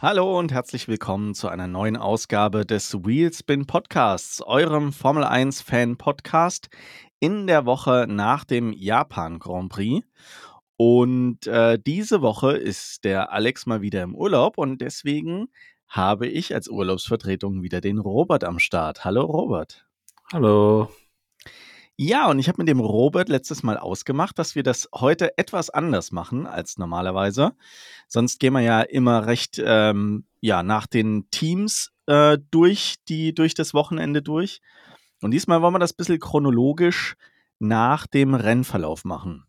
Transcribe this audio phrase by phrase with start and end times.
[0.00, 5.96] Hallo und herzlich willkommen zu einer neuen Ausgabe des Wheelspin Podcasts, eurem Formel 1 Fan
[5.96, 6.68] Podcast
[7.18, 10.06] in der Woche nach dem Japan Grand Prix.
[10.76, 15.48] Und äh, diese Woche ist der Alex mal wieder im Urlaub und deswegen
[15.88, 19.04] habe ich als Urlaubsvertretung wieder den Robert am Start.
[19.04, 19.84] Hallo Robert.
[20.32, 20.88] Hallo.
[22.00, 25.68] Ja, und ich habe mit dem Robert letztes Mal ausgemacht, dass wir das heute etwas
[25.68, 27.56] anders machen als normalerweise.
[28.06, 33.54] Sonst gehen wir ja immer recht ähm, ja, nach den Teams äh, durch, die, durch
[33.54, 34.60] das Wochenende durch.
[35.22, 37.16] Und diesmal wollen wir das ein bisschen chronologisch
[37.58, 39.44] nach dem Rennverlauf machen.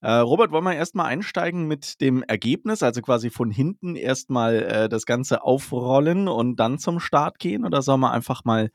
[0.00, 4.88] Äh, Robert, wollen wir erstmal einsteigen mit dem Ergebnis, also quasi von hinten erstmal äh,
[4.88, 7.66] das Ganze aufrollen und dann zum Start gehen?
[7.66, 8.70] Oder sollen wir einfach mal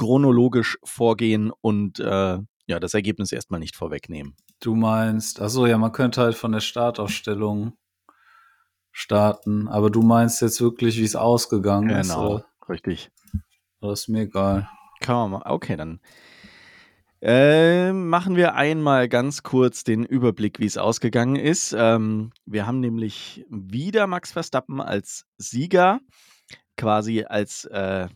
[0.00, 4.34] chronologisch vorgehen und äh, ja, das Ergebnis erstmal nicht vorwegnehmen.
[4.58, 7.74] Du meinst, achso, ja, man könnte halt von der Startausstellung
[8.92, 12.08] starten, aber du meinst jetzt wirklich, wie es ausgegangen genau, ist?
[12.14, 13.10] Genau, richtig.
[13.82, 14.70] Das ist mir egal.
[15.00, 16.00] Kann man mal, okay, dann
[17.20, 21.76] äh, machen wir einmal ganz kurz den Überblick, wie es ausgegangen ist.
[21.76, 26.00] Ähm, wir haben nämlich wieder Max Verstappen als Sieger,
[26.78, 28.08] quasi als äh,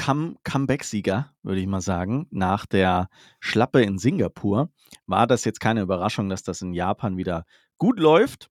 [0.00, 2.26] Come Comeback-Sieger, würde ich mal sagen.
[2.30, 4.70] Nach der Schlappe in Singapur
[5.06, 7.44] war das jetzt keine Überraschung, dass das in Japan wieder
[7.76, 8.50] gut läuft.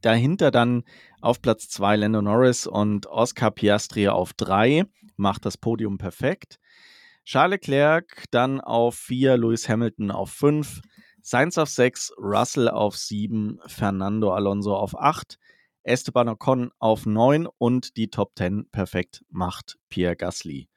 [0.00, 0.84] Dahinter dann
[1.20, 4.84] auf Platz 2 Lando Norris und Oscar Piastri auf 3
[5.16, 6.60] macht das Podium perfekt.
[7.24, 10.82] Charles Leclerc dann auf 4, Lewis Hamilton auf 5,
[11.20, 15.36] Sainz auf 6, Russell auf 7, Fernando Alonso auf 8,
[15.82, 20.68] Esteban Ocon auf 9 und die Top 10 perfekt macht Pierre Gasly.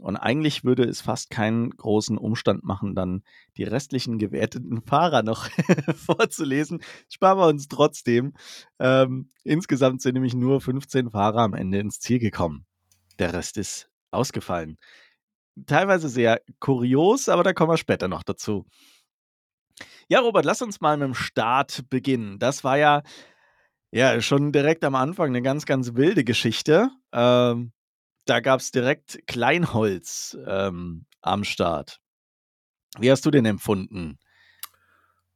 [0.00, 3.22] Und eigentlich würde es fast keinen großen Umstand machen, dann
[3.56, 5.48] die restlichen gewerteten Fahrer noch
[5.94, 6.82] vorzulesen.
[7.08, 8.32] Sparen wir uns trotzdem.
[8.78, 12.66] Ähm, insgesamt sind nämlich nur 15 Fahrer am Ende ins Ziel gekommen.
[13.18, 14.78] Der Rest ist ausgefallen.
[15.66, 18.66] Teilweise sehr kurios, aber da kommen wir später noch dazu.
[20.08, 22.38] Ja, Robert, lass uns mal mit dem Start beginnen.
[22.38, 23.02] Das war ja
[23.92, 26.90] ja, schon direkt am Anfang eine ganz, ganz wilde Geschichte.
[27.12, 27.72] Ähm,
[28.24, 32.00] da gab es direkt Kleinholz ähm, am Start.
[32.98, 34.18] Wie hast du den empfunden?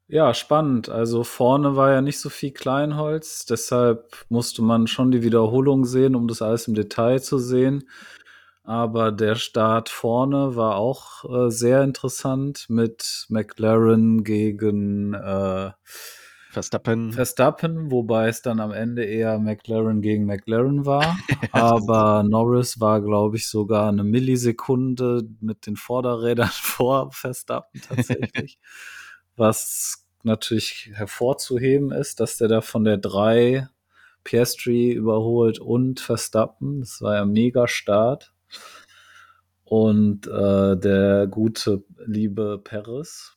[0.08, 0.88] Ja, spannend.
[0.88, 6.14] Also vorne war ja nicht so viel Kleinholz, deshalb musste man schon die Wiederholung sehen,
[6.14, 7.88] um das alles im Detail zu sehen.
[8.62, 15.72] Aber der Start vorne war auch äh, sehr interessant mit McLaren gegen äh,
[16.56, 17.12] Verstappen.
[17.12, 21.18] Verstappen, wobei es dann am Ende eher McLaren gegen McLaren war.
[21.52, 28.58] Aber Norris war, glaube ich, sogar eine Millisekunde mit den Vorderrädern vor Verstappen tatsächlich.
[29.36, 33.68] Was natürlich hervorzuheben ist, dass der da von der 3
[34.24, 36.80] Piastri überholt und Verstappen.
[36.80, 38.32] Das war ja mega Start.
[39.62, 43.36] Und äh, der gute, liebe Perez,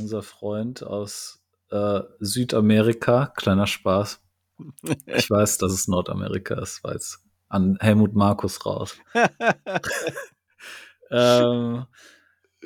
[0.00, 4.22] unser Freund aus äh, Südamerika, kleiner Spaß.
[5.06, 8.96] Ich weiß, dass es Nordamerika ist, weil es an Helmut Markus raus.
[11.10, 11.84] ähm,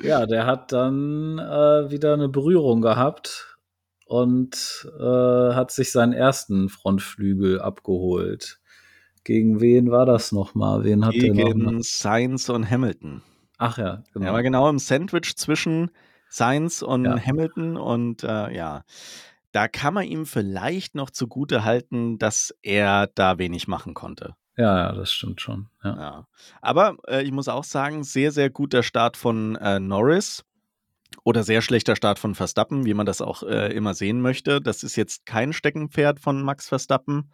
[0.01, 3.57] ja, der hat dann äh, wieder eine Berührung gehabt
[4.05, 8.59] und äh, hat sich seinen ersten Frontflügel abgeholt.
[9.23, 10.83] Gegen wen war das nochmal?
[10.83, 11.81] Wen hat Gegen der noch?
[11.81, 13.21] Sainz und Hamilton.
[13.57, 14.25] Ach ja, genau.
[14.25, 15.91] Er war genau im Sandwich zwischen
[16.31, 17.19] Sainz und Ja.
[17.19, 18.83] Hamilton und äh, ja,
[19.51, 24.35] da kann man ihm vielleicht noch zugute halten, dass er da wenig machen konnte.
[24.57, 25.67] Ja, ja, das stimmt schon.
[25.83, 25.97] Ja.
[25.97, 26.27] Ja.
[26.61, 30.45] Aber äh, ich muss auch sagen, sehr, sehr guter Start von äh, Norris
[31.23, 34.61] oder sehr schlechter Start von Verstappen, wie man das auch äh, immer sehen möchte.
[34.61, 37.31] Das ist jetzt kein Steckenpferd von Max Verstappen,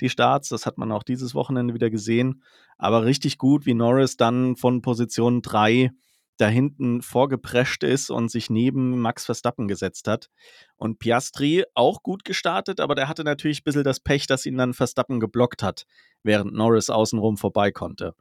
[0.00, 0.48] die Starts.
[0.48, 2.42] Das hat man auch dieses Wochenende wieder gesehen.
[2.76, 5.90] Aber richtig gut, wie Norris dann von Position 3
[6.38, 10.30] da hinten vorgeprescht ist und sich neben Max Verstappen gesetzt hat.
[10.76, 14.56] Und Piastri auch gut gestartet, aber der hatte natürlich ein bisschen das Pech, dass ihn
[14.56, 15.84] dann Verstappen geblockt hat,
[16.22, 18.14] während Norris außenrum vorbei konnte.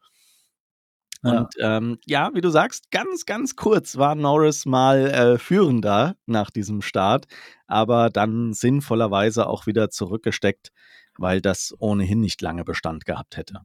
[1.24, 1.40] Ja.
[1.40, 6.52] Und ähm, ja, wie du sagst, ganz, ganz kurz war Norris mal äh, führender nach
[6.52, 7.26] diesem Start,
[7.68, 10.72] aber dann sinnvollerweise auch wieder zurückgesteckt,
[11.18, 13.62] weil das ohnehin nicht lange Bestand gehabt hätte.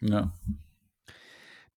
[0.00, 0.32] ja.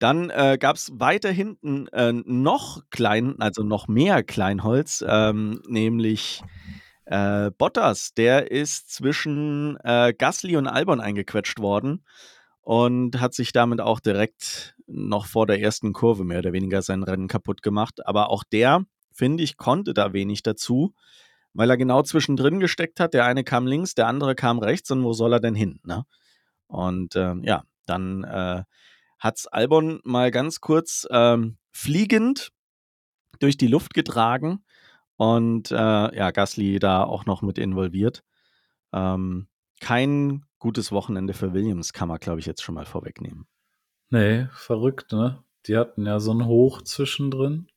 [0.02, 6.42] Dann äh, gab es weiter hinten äh, noch klein, also noch mehr Kleinholz, ähm, nämlich
[7.06, 8.16] äh, Bottas.
[8.16, 12.04] Der ist zwischen äh, Gasly und Albon eingequetscht worden
[12.62, 17.04] und hat sich damit auch direkt noch vor der ersten Kurve mehr oder weniger sein
[17.04, 18.04] Rennen kaputt gemacht.
[18.08, 18.84] Aber auch der,
[19.14, 20.96] finde ich, konnte da wenig dazu,
[21.54, 23.14] weil er genau zwischendrin gesteckt hat.
[23.14, 25.80] Der eine kam links, der andere kam rechts und wo soll er denn hin?
[25.84, 26.06] Ne?
[26.66, 28.64] Und ähm, ja, dann äh,
[29.22, 32.52] hat's Albon mal ganz kurz ähm, fliegend
[33.40, 34.66] durch die Luft getragen
[35.16, 38.24] und äh, ja, Gasly da auch noch mit involviert.
[38.92, 39.48] Ähm,
[39.80, 43.48] kein gutes Wochenende für Williams, kann man, glaube ich, jetzt schon mal vorwegnehmen.
[44.10, 45.44] Nee, verrückt, ne?
[45.68, 47.68] Die hatten ja so ein Hoch zwischendrin.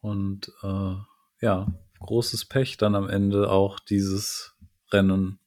[0.00, 0.96] Und äh,
[1.40, 1.66] ja,
[2.00, 4.56] großes Pech dann am Ende auch dieses
[4.92, 5.38] Rennen.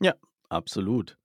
[0.00, 0.14] Ja,
[0.48, 1.18] absolut.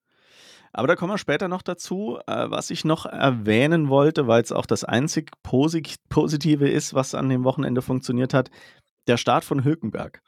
[0.79, 2.19] Aber da kommen wir später noch dazu.
[2.25, 7.13] Äh, was ich noch erwähnen wollte, weil es auch das einzig Posi Positive ist, was
[7.15, 8.49] an dem Wochenende funktioniert hat,
[9.05, 10.21] der Start von Hülkenberg.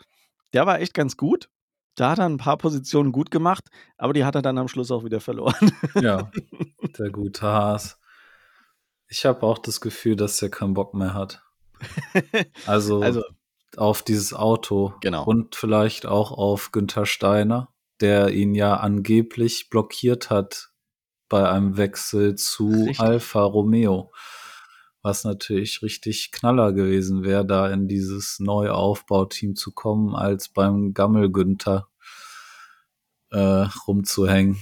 [0.51, 1.48] Der war echt ganz gut.
[1.95, 3.63] Da hat er ein paar Positionen gut gemacht,
[3.98, 5.71] aber die hat er dann am Schluss auch wieder verloren.
[5.95, 6.30] Ja,
[7.00, 7.98] der gute Haas.
[9.07, 11.44] Ich habe auch das Gefühl, dass er keinen Bock mehr hat.
[12.68, 13.24] Also, Also,
[13.77, 15.24] auf dieses Auto Genau.
[15.24, 17.69] und vielleicht auch auf Günther Steiner,
[18.01, 20.71] der ihn ja angeblich blockiert hat
[21.30, 23.00] bei einem Wechsel zu Richtig.
[23.00, 24.12] Alfa Romeo.
[25.01, 30.94] Was natürlich richtig Knaller gewesen wäre, da in dieses neue Aufbauteam zu kommen, als beim
[30.94, 31.88] Gammel Günther
[33.31, 34.62] äh, rumzuhängen.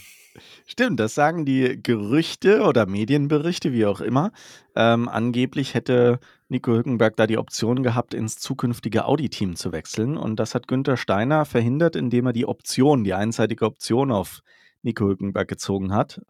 [0.66, 4.32] Stimmt, das sagen die Gerüchte oder Medienberichte, wie auch immer.
[4.76, 10.18] Ähm, angeblich hätte Nico Hülkenberg da die Option gehabt, ins zukünftige Audi-Team zu wechseln.
[10.18, 14.42] Und das hat Günther Steiner verhindert, indem er die Option, die einseitige Option auf
[14.81, 16.22] Nico Hülkenberg gezogen hat.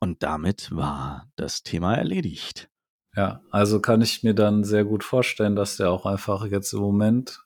[0.00, 2.68] Und damit war das Thema erledigt.
[3.14, 6.80] Ja, also kann ich mir dann sehr gut vorstellen, dass der auch einfach jetzt im
[6.80, 7.44] Moment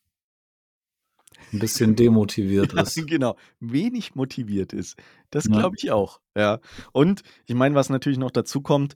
[1.53, 3.07] ein bisschen demotiviert Ja, ist.
[3.07, 4.97] genau, wenig motiviert ist.
[5.31, 6.61] Das glaube ich auch, ja.
[6.93, 8.95] Und ich meine, was natürlich noch dazu kommt,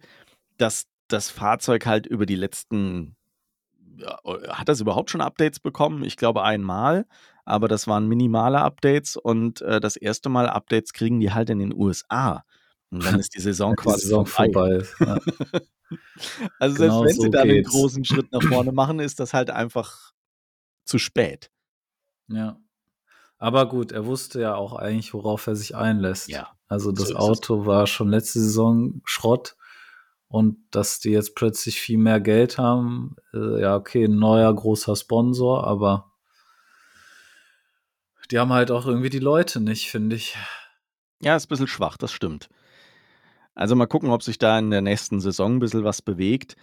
[0.56, 3.16] dass das Fahrzeug halt über die letzten
[4.48, 6.04] hat das überhaupt schon Updates bekommen?
[6.04, 7.06] Ich glaube einmal,
[7.44, 11.58] aber das waren minimale Updates und äh, das erste Mal Updates kriegen die halt in
[11.58, 12.44] den USA.
[12.90, 14.82] Und dann ist die Saison Wenn die quasi Saison vorbei.
[14.84, 15.20] vorbei.
[16.60, 17.68] Also Genau selbst wenn so sie da geht's.
[17.70, 20.12] großen Schritt nach vorne machen, ist das halt einfach
[20.84, 21.50] zu spät.
[22.28, 22.58] ja.
[23.38, 26.28] Aber gut, er wusste ja auch eigentlich, worauf er sich einlässt.
[26.28, 27.16] Ja, Also das so.
[27.16, 29.56] Auto war schon letzte Saison Schrott
[30.30, 34.94] und dass die jetzt plötzlich viel mehr Geld haben, äh, ja okay, ein neuer großer
[34.94, 36.12] Sponsor, aber
[38.30, 40.36] die haben halt auch irgendwie die Leute nicht, finde ich.
[41.20, 42.48] Ja, ist ein bisschen schwach, das stimmt.
[43.56, 46.54] Also mal gucken, ob sich da in der nächsten Saison ein bisschen was bewegt.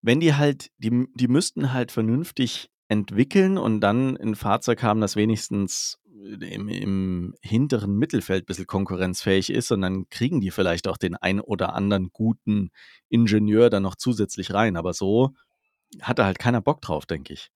[0.00, 5.16] Wenn die halt, die, die müssten halt vernünftig entwickeln und dann ein Fahrzeug haben, das
[5.16, 5.98] wenigstens
[6.40, 11.16] im, im hinteren Mittelfeld ein bisschen konkurrenzfähig ist und dann kriegen die vielleicht auch den
[11.16, 12.70] ein oder anderen guten
[13.08, 14.76] Ingenieur dann noch zusätzlich rein.
[14.76, 15.34] Aber so
[16.00, 17.50] hat da halt keiner Bock drauf, denke ich.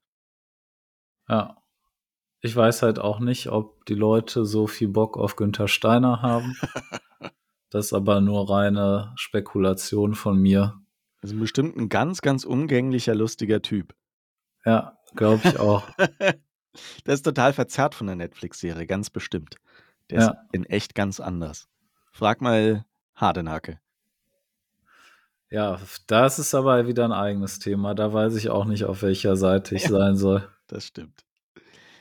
[1.28, 1.56] Ja.
[2.42, 6.56] Ich weiß halt auch nicht, ob die Leute so viel Bock auf Günther Steiner haben.
[7.72, 10.80] Das ist aber nur reine Spekulation von mir.
[11.20, 13.94] Das ist bestimmt ein ganz, ganz umgänglicher, lustiger Typ.
[14.64, 15.84] Ja, glaube ich auch.
[17.06, 19.56] Der ist total verzerrt von der Netflix-Serie, ganz bestimmt.
[20.10, 20.34] Der ist Ja.
[20.52, 21.68] in echt ganz anders.
[22.12, 23.80] Frag mal Hardenacke.
[25.50, 27.94] Ja, das ist aber wieder ein eigenes Thema.
[27.94, 29.90] Da weiß ich auch nicht, auf welcher Seite ich Ja.
[29.90, 30.48] sein soll.
[30.68, 31.24] Das stimmt.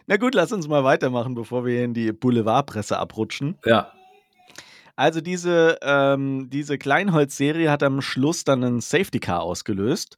[0.05, 3.57] Na gut, lass uns mal weitermachen, bevor wir in die Boulevardpresse abrutschen.
[3.65, 3.91] Ja,
[4.95, 10.17] Also diese, ähm, diese Kleinholz-Serie hat am Schluss dann einen Safety Car ausgelöst.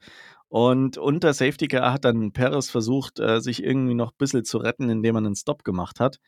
[0.51, 4.58] Und unter Safety Car hat dann Perez versucht, äh, sich irgendwie noch ein bisschen zu
[4.58, 6.20] retten, indem er einen Stop gemacht hat.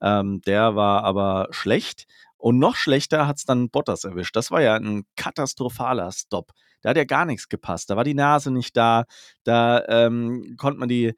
[0.00, 2.06] Ähm, der war aber schlecht.
[2.36, 4.36] Und noch schlechter hat es dann Bottas erwischt.
[4.36, 6.52] Das war ja ein katastrophaler Stop.
[6.82, 7.90] Da hat ja gar nichts gepasst.
[7.90, 9.06] Da war die Nase nicht da.
[9.42, 11.14] Da ähm, konnte man die,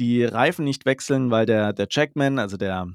[0.00, 2.88] die Reifen nicht wechseln, weil der, der Jackman, also der,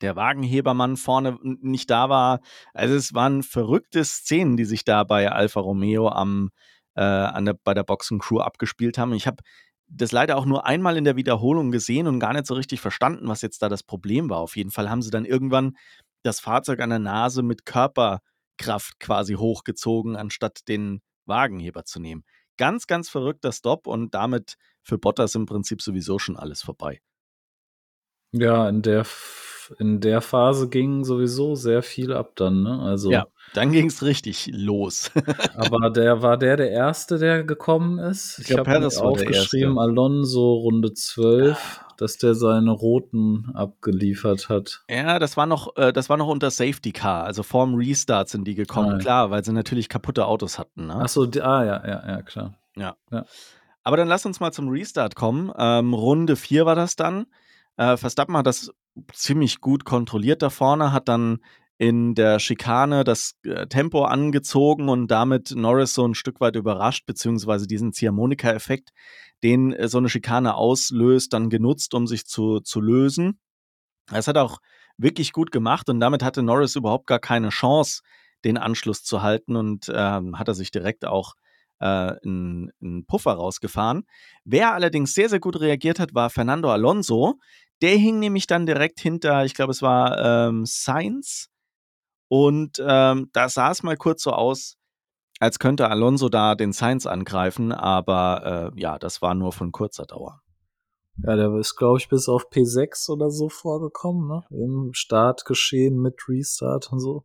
[0.00, 2.40] der Wagenhebermann vorne nicht da war.
[2.74, 6.50] Also es waren verrückte Szenen, die sich da bei Alfa Romeo am,
[6.96, 9.12] äh, an der, bei der Boxencrew abgespielt haben.
[9.12, 9.42] Ich habe
[9.88, 13.28] das leider auch nur einmal in der Wiederholung gesehen und gar nicht so richtig verstanden,
[13.28, 14.38] was jetzt da das Problem war.
[14.38, 15.76] Auf jeden Fall haben sie dann irgendwann
[16.22, 22.24] das Fahrzeug an der Nase mit Körperkraft quasi hochgezogen, anstatt den Wagenheber zu nehmen.
[22.56, 27.00] Ganz, ganz verrückter Stop und damit für Bottas im Prinzip sowieso schon alles vorbei.
[28.32, 29.04] ja, in der,
[29.78, 32.80] in der Phase ging sowieso sehr viel ab dann, ne?
[32.82, 35.10] Also, Ja, dann ging es richtig los.
[35.56, 38.38] aber der war der der Erste, der gekommen ist.
[38.38, 39.78] Ich, glaub, habe mir aufgeschrieben.
[39.78, 44.82] Alonso Runde 12, dass der seine Roten abgeliefert hat.
[44.90, 47.24] Ja, das war noch, äh, das war noch unter Safety Car.
[47.24, 48.98] Also vorm Restart sind die gekommen, Ah, ja.
[48.98, 50.86] klar, weil sie natürlich kaputte Autos hatten.
[50.86, 50.96] Ne?
[50.96, 52.54] Achso, ah ja, ja, ja, klar.
[53.82, 55.52] Aber dann lass uns mal zum Restart kommen.
[55.56, 57.26] Ähm, Runde 4 war das dann.
[57.76, 58.70] Äh, Verstappen hat das
[59.12, 61.38] ziemlich gut kontrolliert da vorne, hat dann
[61.78, 67.04] in der Schikane das äh, Tempo angezogen und damit Norris so ein Stück weit überrascht,
[67.06, 68.90] beziehungsweise diesen Ziehharmonika-Effekt,
[69.42, 73.38] den äh, so eine Schikane auslöst, dann genutzt, um sich zu, zu lösen.
[74.06, 74.58] Das hat auch
[74.96, 78.02] wirklich gut gemacht und damit hatte Norris überhaupt gar keine Chance,
[78.44, 81.34] den Anschluss zu halten und ähm, hat er sich direkt auch
[81.84, 84.06] einen, einen Puffer rausgefahren.
[84.44, 87.34] Wer allerdings sehr, sehr gut reagiert hat, war Fernando Alonso.
[87.82, 91.48] Der hing nämlich dann direkt hinter, ich glaube, es war ähm, Sainz.
[92.28, 94.76] Und ähm, da sah es mal kurz so aus,
[95.38, 100.06] als könnte Alonso da den Sainz angreifen, aber äh, ja, das war nur von kurzer
[100.06, 100.40] Dauer.
[101.18, 104.42] Ja, der ist, glaube ich, bis auf P6 oder so vorgekommen, ne?
[104.50, 107.24] Im Startgeschehen mit Restart und so.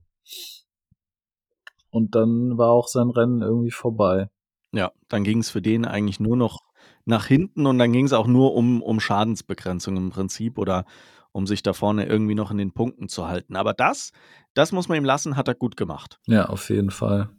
[1.90, 4.30] Und dann war auch sein Rennen irgendwie vorbei.
[4.72, 6.60] Ja, dann ging es für den eigentlich nur noch
[7.06, 10.86] nach hinten und dann ging es auch nur um, um Schadensbegrenzung im Prinzip oder
[11.32, 13.56] um sich da vorne irgendwie noch in den Punkten zu halten.
[13.56, 14.12] Aber das,
[14.54, 16.20] das muss man ihm lassen, hat er gut gemacht.
[16.28, 17.30] Ja, auf jeden Fall.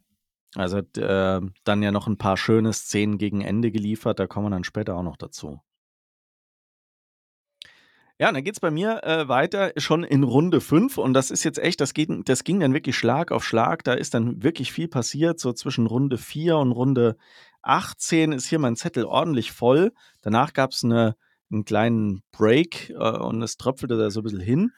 [0.54, 4.46] Also hat äh, dann ja noch ein paar schöne Szenen gegen Ende geliefert, da kommen
[4.46, 5.60] wir dann später auch noch dazu.
[8.22, 11.42] Ja, dann geht es bei mir äh, weiter schon in Runde 5 und das ist
[11.42, 13.82] jetzt echt, das, geht, das ging dann wirklich Schlag auf Schlag.
[13.82, 15.40] Da ist dann wirklich viel passiert.
[15.40, 17.16] So zwischen Runde 4 und Runde
[17.62, 19.90] 18 ist hier mein Zettel ordentlich voll.
[20.20, 21.16] Danach gab es eine,
[21.50, 24.70] einen kleinen Break äh, und es tröpfelte da so ein bisschen hin.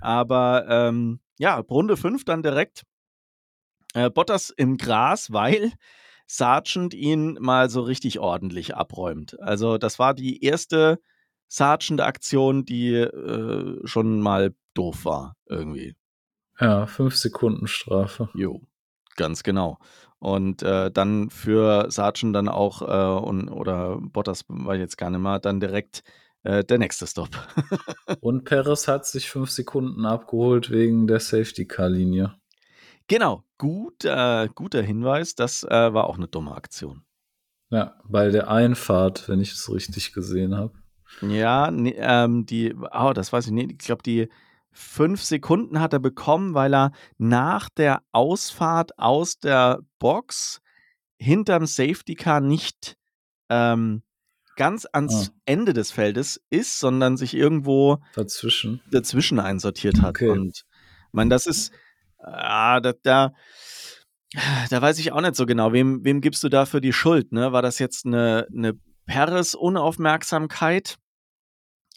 [0.00, 2.82] Aber ähm, ja, Runde 5 dann direkt
[3.94, 5.70] äh, Bottas im Gras, weil
[6.26, 9.38] Sargent ihn mal so richtig ordentlich abräumt.
[9.38, 10.98] Also das war die erste
[11.52, 15.94] Sergeant-Aktion, die äh, schon mal doof war, irgendwie.
[16.58, 18.30] Ja, fünf Sekunden Strafe.
[18.32, 18.62] Jo,
[19.16, 19.78] ganz genau.
[20.18, 25.20] Und äh, dann für Sargent dann auch, äh, und, oder Bottas war jetzt gar nicht
[25.20, 26.02] mehr, dann direkt
[26.42, 27.28] äh, der nächste Stop.
[28.20, 32.34] und Perez hat sich fünf Sekunden abgeholt wegen der Safety-Car-Linie.
[33.08, 35.34] Genau, gut, äh, guter Hinweis.
[35.34, 37.02] Das äh, war auch eine dumme Aktion.
[37.68, 40.81] Ja, bei der Einfahrt, wenn ich es richtig gesehen habe.
[41.20, 43.72] Ja, ne, ähm, die, oh, das weiß ich nicht.
[43.72, 44.28] Ich glaube, die
[44.72, 50.60] fünf Sekunden hat er bekommen, weil er nach der Ausfahrt aus der Box
[51.18, 52.96] hinterm Safety Car nicht
[53.48, 54.02] ähm,
[54.56, 55.34] ganz ans ah.
[55.44, 60.10] Ende des Feldes ist, sondern sich irgendwo dazwischen, dazwischen einsortiert hat.
[60.10, 60.30] Okay.
[60.30, 61.72] Und ich meine, das ist,
[62.18, 63.32] ah, da, da,
[64.70, 67.32] da weiß ich auch nicht so genau, wem, wem gibst du dafür die Schuld?
[67.32, 67.52] Ne?
[67.52, 68.74] War das jetzt eine, eine
[69.06, 70.96] Peres-Unaufmerksamkeit?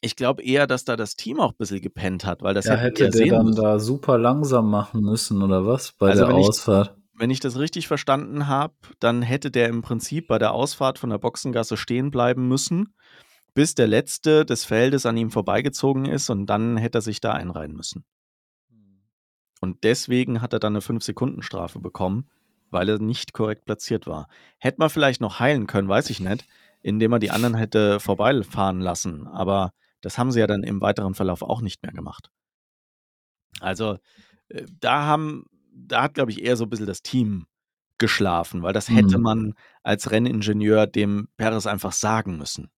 [0.02, 2.76] Ich glaube eher, dass da das Team auch ein bisschen gepennt hat, weil das ja,
[2.76, 3.62] hätte der dann müssen.
[3.62, 6.96] da super langsam machen müssen oder was bei also der Ausfahrt.
[6.96, 11.00] Ich, wenn ich das richtig verstanden habe, dann hätte der im Prinzip bei der Ausfahrt
[11.00, 12.94] von der Boxengasse stehen bleiben müssen,
[13.54, 17.32] bis der letzte des Feldes an ihm vorbeigezogen ist und dann hätte er sich da
[17.32, 18.04] einreihen müssen.
[19.62, 22.30] Und deswegen hat er dann eine 5-Sekunden-Strafe bekommen,
[22.70, 24.28] weil er nicht korrekt platziert war.
[24.60, 26.46] Hätte man vielleicht noch heilen können, weiß ich nicht,
[26.82, 29.26] indem er die anderen hätte vorbeifahren lassen.
[29.28, 29.72] Aber
[30.06, 32.30] das haben sie ja dann im weiteren Verlauf auch nicht mehr gemacht.
[33.60, 33.98] Also
[34.50, 37.48] äh, da haben, da hat, glaube ich, eher so ein bisschen das Team
[37.98, 39.24] geschlafen, weil das hätte mhm.
[39.24, 42.70] man als Renningenieur dem Perez einfach sagen müssen.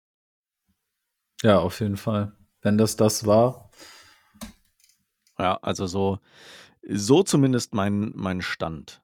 [1.43, 2.31] Ja, auf jeden Fall.
[2.61, 3.71] Wenn das das war.
[5.37, 6.19] Ja, also so,
[6.87, 9.01] so zumindest mein, mein Stand.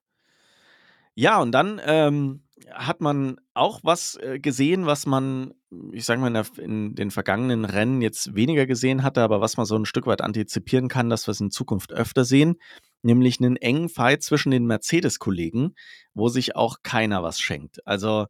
[1.13, 5.53] Ja, und dann ähm, hat man auch was äh, gesehen, was man,
[5.91, 9.57] ich sage mal, in, der, in, den vergangenen Rennen jetzt weniger gesehen hatte, aber was
[9.57, 12.55] man so ein Stück weit antizipieren kann, dass wir es in Zukunft öfter sehen,
[13.01, 15.75] nämlich einen engen Fight zwischen den Mercedes-Kollegen,
[16.13, 17.85] wo sich auch keiner was schenkt.
[17.85, 18.27] Also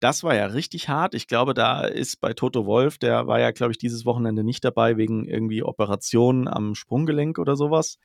[0.00, 1.14] das war ja richtig hart.
[1.14, 4.64] Ich glaube, da ist bei Toto Wolf, der war ja, glaube ich, dieses Wochenende nicht
[4.64, 7.98] dabei wegen irgendwie Operationen am Sprunggelenk oder sowas.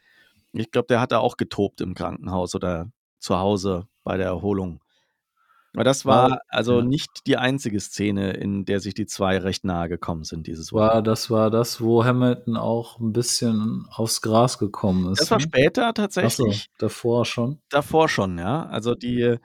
[0.51, 4.81] Ich glaube, der hat da auch getobt im Krankenhaus oder zu Hause bei der Erholung.
[5.75, 6.85] Aber das war war also ja.
[6.85, 11.01] nicht die einzige Szene, in der sich die zwei recht nahe gekommen sind dieses War
[11.01, 15.43] das war das, wo Hamilton auch ein bisschen aufs Gras gekommen ist, Das war ne?
[15.43, 16.67] später tatsächlich.
[16.67, 17.59] Ach so, davor schon?
[17.69, 18.65] Davor schon, ja.
[18.65, 19.37] Also die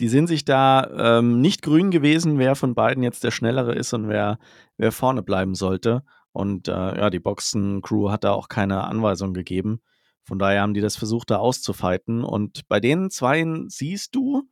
[0.00, 3.92] die sind sich da, ähm, nicht grün gewesen, wer von beiden jetzt der Schnellere ist
[3.92, 4.38] und wer
[4.76, 6.02] wer vorne bleiben sollte.
[6.32, 9.80] Und, äh, ja, die Boxencrew hat da auch keine Anweisung gegeben.
[10.24, 12.24] Von daher haben die das versucht, da auszufighten.
[12.24, 14.42] Und bei den Zweien siehst du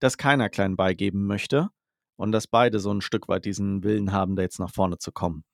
[0.00, 1.70] dass keiner klein beigeben möchte
[2.16, 5.12] und dass beide so ein Stück weit diesen Willen haben, da jetzt nach vorne zu
[5.12, 5.44] kommen.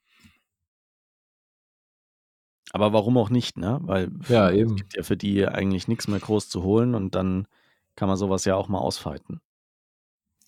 [2.72, 3.78] Aber warum auch nicht, ne?
[3.82, 4.72] Weil ja, eben.
[4.72, 7.48] es gibt ja für die eigentlich nichts mehr groß zu holen und dann
[7.96, 9.40] kann man sowas ja auch mal ausfeiten.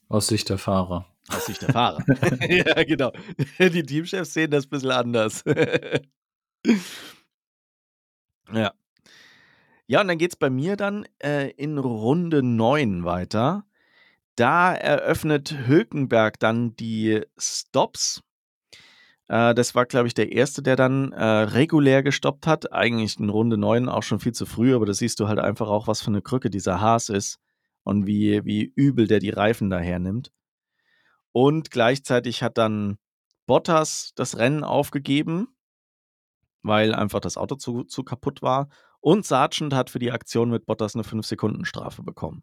[0.09, 1.07] Aus Sicht der Fahrer.
[1.29, 2.05] Aus Sicht der Fahrer.
[2.49, 3.13] ja, genau.
[3.59, 5.45] Die Teamchefs sehen das ein bisschen anders.
[8.53, 8.73] ja.
[9.87, 13.65] Ja, und dann geht's bei mir dann äh, in Runde 9 weiter.
[14.37, 18.23] Da eröffnet Hülkenberg dann die Stops.
[19.29, 22.73] Äh, das war, glaube ich, der erste, der dann äh, regulär gestoppt hat.
[22.73, 25.69] Eigentlich in Runde 9 auch schon viel zu früh, aber da siehst du halt einfach
[25.69, 27.39] auch, was für eine Krücke dieser Haas ist
[27.85, 30.33] und wie, wie übel der die Reifen daher nimmt.
[31.33, 32.99] Und gleichzeitig hat dann
[33.47, 35.49] Bottas das Rennen aufgegeben,
[36.63, 38.69] weil einfach das Auto zu, zu kaputt war.
[39.01, 42.43] Und Sargent hat für die Aktion mit Bottas eine 5-Sekunden-Strafe bekommen.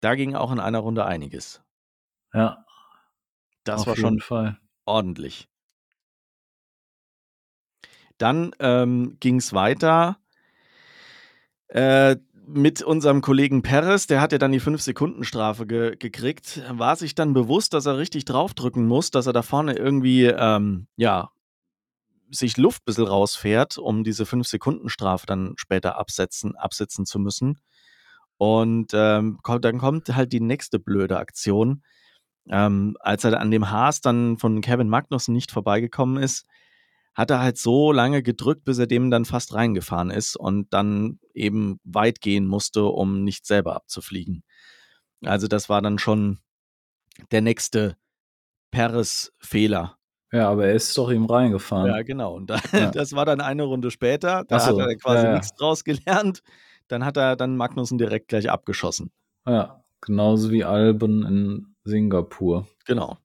[0.00, 1.62] Da ging auch in einer Runde einiges.
[2.32, 2.64] Ja.
[3.64, 4.58] Das war schon Fall.
[4.86, 5.48] ordentlich.
[8.18, 10.18] Dann ähm, ging es weiter
[11.68, 12.16] äh,
[12.46, 14.06] mit unserem Kollegen Perez.
[14.06, 16.62] Der hat ja dann die 5-Sekunden-Strafe ge gekriegt.
[16.70, 20.86] War sich dann bewusst, dass er richtig draufdrücken muss, dass er da vorne irgendwie, ähm,
[20.96, 21.30] ja,
[22.30, 27.58] sich Luft ein bisschen rausfährt, um diese 5-Sekunden-Strafe dann später absetzen, absetzen zu müssen.
[28.40, 31.82] Und ähm, dann kommt halt die nächste blöde Aktion.
[32.48, 36.46] Ähm, als er an dem Haas dann von Kevin Magnussen nicht vorbeigekommen ist,
[37.14, 41.18] hat er halt so lange gedrückt, bis er dem dann fast reingefahren ist und dann
[41.34, 44.42] eben weit gehen musste, um nicht selber abzufliegen.
[45.22, 46.38] Also das war dann schon
[47.32, 47.98] der nächste
[48.70, 49.98] Peres-Fehler.
[50.32, 51.90] Ja, aber er ist doch ihm reingefahren.
[51.90, 52.36] Ja, genau.
[52.36, 52.90] Und da, ja.
[52.90, 54.44] das war dann eine Runde später.
[54.48, 55.32] Da so, hat er quasi ja, ja.
[55.34, 56.42] nichts draus gelernt.
[56.90, 59.12] Dann hat er dann Magnussen direkt gleich abgeschossen.
[59.46, 62.66] Ja, genauso wie Alben in Singapur.
[62.84, 63.16] Genau.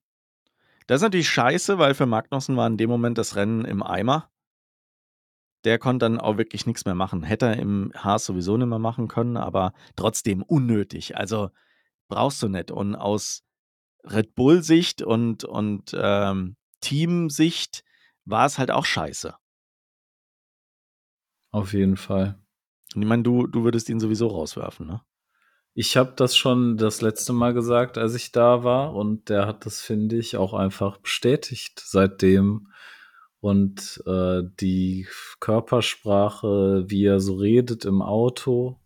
[0.85, 4.29] Das ist natürlich scheiße, weil für Magnussen war in dem Moment das Rennen im Eimer.
[5.63, 7.23] Der konnte dann auch wirklich nichts mehr machen.
[7.23, 11.17] Hätte er im Haas sowieso nicht mehr machen können, aber trotzdem unnötig.
[11.17, 11.49] Also
[12.07, 12.69] brauchst du nicht.
[12.69, 13.43] Und aus
[14.03, 17.83] Red Bull-Sicht und, und ähm, Team-Sicht
[18.25, 19.35] war es halt auch scheiße.
[21.49, 22.37] Auf jeden Fall.
[22.95, 25.01] Und ich meine, du, du würdest ihn sowieso rauswerfen, ne?
[25.77, 29.65] Ich habe das schon das letzte Mal gesagt, als ich da war, und der hat
[29.65, 32.69] das, finde ich, auch einfach bestätigt seitdem.
[33.41, 35.05] Und äh, die
[35.41, 38.79] Körpersprache, wie er so redet im Auto,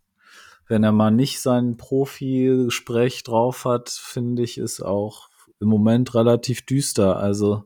[0.66, 5.28] wenn er mal nicht sein Profi-Gespräch drauf hat, finde ich, ist auch
[5.60, 7.18] im Moment relativ düster.
[7.18, 7.64] Also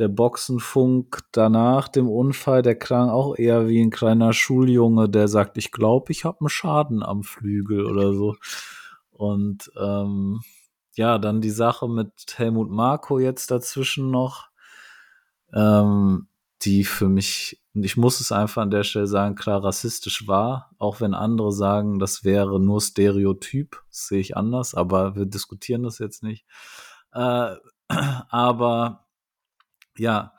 [0.00, 5.58] der Boxenfunk danach dem Unfall, der klang auch eher wie ein kleiner Schuljunge, der sagt,
[5.58, 8.36] ich glaube, ich habe einen Schaden am Flügel oder so.
[9.10, 10.40] Und ähm,
[10.94, 14.48] ja, dann die Sache mit Helmut Marko jetzt dazwischen noch,
[15.52, 16.28] ähm,
[16.62, 21.02] die für mich, ich muss es einfach an der Stelle sagen, klar rassistisch war, auch
[21.02, 26.22] wenn andere sagen, das wäre nur Stereotyp, sehe ich anders, aber wir diskutieren das jetzt
[26.22, 26.46] nicht.
[27.12, 27.56] Äh,
[28.30, 29.04] aber
[30.00, 30.32] ja,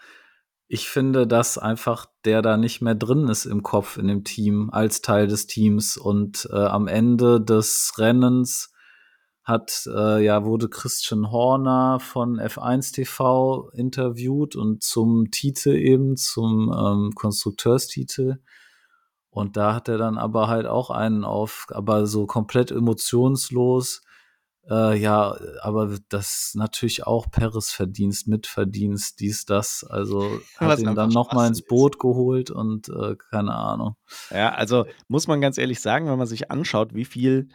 [0.68, 4.70] ich finde, dass einfach der da nicht mehr drin ist im Kopf in dem Team
[4.72, 5.98] als Teil des Teams.
[5.98, 8.74] Und äh, am Ende des Rennens
[9.44, 16.74] hat äh, ja wurde Christian Horner von F1 TV interviewt und zum Titel eben zum
[16.74, 18.38] ähm, Konstrukteurstitel.
[19.30, 24.02] Und da hat er dann aber halt auch einen auf aber so komplett emotionslos
[24.70, 29.84] äh, ja, aber das natürlich auch Peres Verdienst, Mitverdienst, dies, das.
[29.84, 31.62] Also hat ihn dann nochmal ins.
[31.62, 33.96] Boot geholt und äh, keine Ahnung.
[34.30, 37.50] Ja, also muss man ganz ehrlich sagen, wenn man sich anschaut, wie viel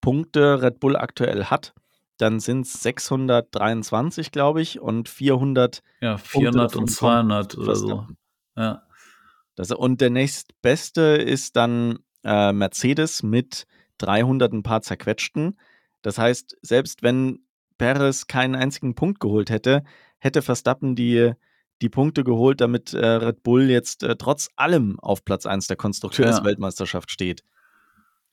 [0.00, 1.74] Punkte Red Bull aktuell hat,
[2.18, 7.58] dann sind es 623, glaube ich, und 400 Ja, Punkte 400 davon und kommen 200
[7.58, 8.06] oder so.
[8.56, 8.82] Ja,
[9.56, 13.66] Das, und der nächstbeste ist dann äh, Mercedes mit
[13.98, 15.58] 300 ein paar zerquetschten.
[16.04, 17.40] Das heißt, selbst wenn
[17.78, 19.82] Perez keinen einzigen Punkt geholt hätte,
[20.18, 21.32] hätte Verstappen die,
[21.80, 25.78] die Punkte geholt, damit äh, Red Bull jetzt äh, trotz allem auf Platz 1 der
[25.78, 27.42] Konstrukteursweltmeisterschaft steht.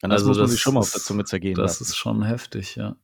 [0.02, 1.84] Und das Also muss man das sich schon mal auf der Zunge zergehen das lassen.
[1.86, 2.98] ist schon heftig, ja.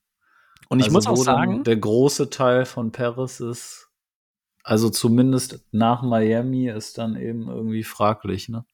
[0.68, 3.88] Und ich also muss auch sagen, der große Teil von Paris ist,
[4.64, 8.66] also zumindest nach Miami, ist dann eben irgendwie fraglich, ne?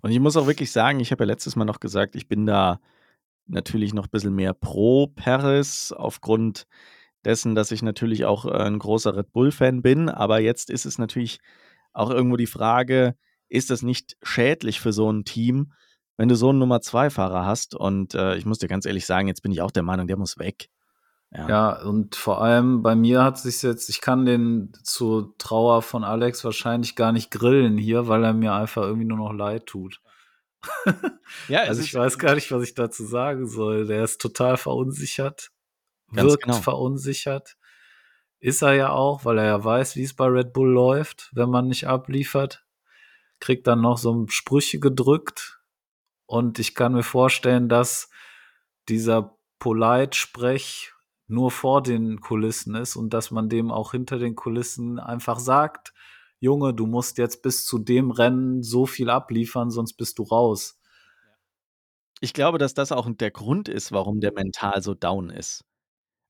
[0.00, 2.46] Und ich muss auch wirklich sagen, ich habe ja letztes Mal noch gesagt, ich bin
[2.46, 2.80] da
[3.46, 6.66] natürlich noch ein bisschen mehr pro Paris aufgrund
[7.24, 10.08] dessen, dass ich natürlich auch äh, ein großer Red Bull-Fan bin.
[10.08, 11.38] Aber jetzt ist es natürlich
[11.92, 13.14] auch irgendwo die Frage,
[13.48, 15.72] ist das nicht schädlich für so ein Team,
[16.16, 17.74] wenn du so einen Nummer-2-Fahrer hast?
[17.74, 20.16] Und äh, ich muss dir ganz ehrlich sagen, jetzt bin ich auch der Meinung, der
[20.16, 20.68] muss weg.
[21.30, 21.48] Ja.
[21.48, 26.04] Ja, und vor allem bei mir hat sich jetzt, ich kann den zur Trauer von
[26.04, 30.00] Alex wahrscheinlich gar nicht grillen hier, weil er mir einfach irgendwie nur noch leid tut.
[31.48, 33.86] Ja, Also ich weiß gar nicht, was ich dazu sagen soll.
[33.86, 35.50] Der ist total verunsichert,
[36.10, 36.56] wirkt genau.
[36.56, 37.56] verunsichert.
[38.38, 41.48] Ist er ja auch, weil er ja weiß, wie es bei Red Bull läuft, wenn
[41.48, 42.64] man nicht abliefert.
[43.40, 45.60] Kriegt dann noch so Sprüche gedrückt.
[46.26, 48.10] Und ich kann mir vorstellen, dass
[48.88, 50.92] dieser Polite-Sprech
[51.28, 55.92] nur vor den Kulissen ist und dass man dem auch hinter den Kulissen einfach sagt,
[56.42, 60.78] Junge, du musst jetzt bis zu dem Rennen so viel abliefern, sonst bist du raus.
[62.20, 65.64] Ich glaube, dass das auch der Grund ist, warum der mental so down ist.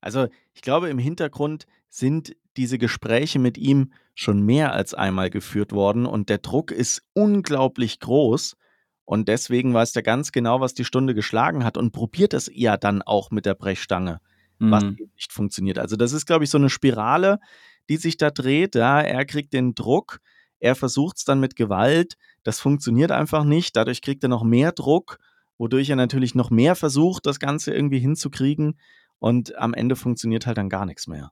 [0.01, 5.71] Also, ich glaube, im Hintergrund sind diese Gespräche mit ihm schon mehr als einmal geführt
[5.73, 8.57] worden und der Druck ist unglaublich groß.
[9.05, 12.77] Und deswegen weiß der ganz genau, was die Stunde geschlagen hat und probiert es ja
[12.77, 14.21] dann auch mit der Brechstange,
[14.59, 14.97] was Mhm.
[15.15, 15.79] nicht funktioniert.
[15.79, 17.39] Also, das ist, glaube ich, so eine Spirale,
[17.89, 18.75] die sich da dreht.
[18.75, 20.19] Ja, er kriegt den Druck,
[20.59, 22.15] er versucht es dann mit Gewalt.
[22.43, 23.75] Das funktioniert einfach nicht.
[23.75, 25.19] Dadurch kriegt er noch mehr Druck,
[25.57, 28.79] wodurch er natürlich noch mehr versucht, das Ganze irgendwie hinzukriegen.
[29.19, 31.31] Und am Ende funktioniert halt dann gar nichts mehr.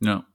[0.00, 0.26] Ja.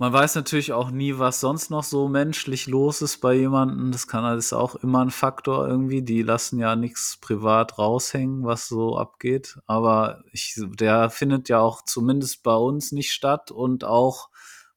[0.00, 3.92] Man weiß natürlich auch nie, was sonst noch so menschlich los ist bei jemandem.
[3.92, 6.00] Das kann ist auch immer ein Faktor irgendwie.
[6.00, 9.58] Die lassen ja nichts privat raushängen, was so abgeht.
[9.66, 14.30] Aber ich, der findet ja auch zumindest bei uns nicht statt und auch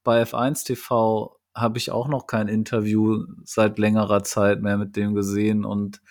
[0.04, 5.16] bei F1 TV habe ich auch noch kein Interview seit längerer Zeit mehr mit dem
[5.16, 6.02] gesehen und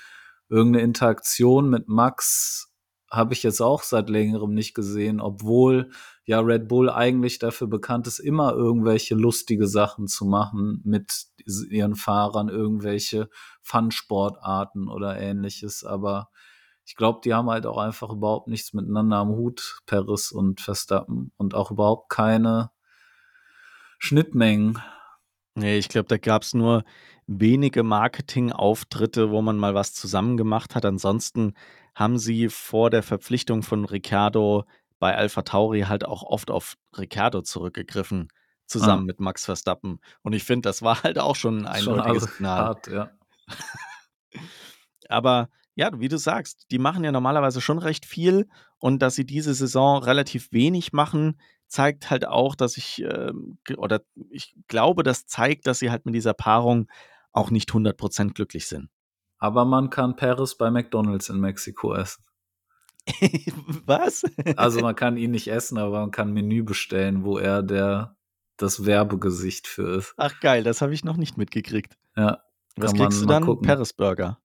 [0.49, 2.72] irgendeine Interaktion mit Max
[3.13, 5.91] habe ich jetzt auch seit längerem nicht gesehen, obwohl
[6.25, 11.27] ja Red Bull eigentlich dafür bekannt ist, immer irgendwelche lustige Sachen zu machen mit
[11.69, 13.29] ihren Fahrern, irgendwelche
[13.61, 15.85] Fun-Sportarten oder ähnliches.
[15.85, 16.31] Aber
[16.87, 21.33] ich glaube, die haben halt auch einfach überhaupt nichts miteinander am Hut, Paris und Verstappen,
[21.37, 22.71] und auch überhaupt keine
[23.99, 24.79] Schnittmengen.
[25.55, 26.83] Nee, ich glaube, da gab es nur
[27.27, 30.87] wenige Marketingauftritte, wo man mal was zusammen gemacht hat.
[30.87, 31.53] Ansonsten
[31.95, 34.65] haben sie vor der Verpflichtung von Ricciardo
[34.99, 38.29] bei Alpha Tauri halt auch oft auf Ricciardo zurückgegriffen,
[38.67, 39.07] zusammen Ah.
[39.07, 39.99] mit Max Verstappen.
[40.23, 42.59] Und ich finde, das war halt auch schon ein eindeutiges Signal.
[42.59, 43.11] hart, ja.
[45.09, 49.25] Aber ja, wie du sagst, die machen ja normalerweise schon recht viel und dass sie
[49.25, 52.97] diese Saison relativ wenig machen, zeigt halt auch, dass ich
[53.65, 56.89] g- oder ich glaube, das zeigt, dass sie halt mit dieser Paarung
[57.33, 58.91] auch nicht 100% glücklich sind.
[59.43, 62.23] Aber man kann Paris bei McDonalds in Mexiko essen.
[63.87, 64.23] Was?
[64.57, 68.17] Also man kann ihn nicht essen, aber man kann ein Menü bestellen, wo er der
[68.57, 70.15] das Werbegesicht für ist.
[70.17, 71.99] Ach geil, das habe ich noch nicht mitgekriegt.
[72.15, 72.45] Ja,
[72.77, 73.45] Was kriegst du dann?
[73.45, 73.67] gucken.
[73.67, 74.39] Paris Burger.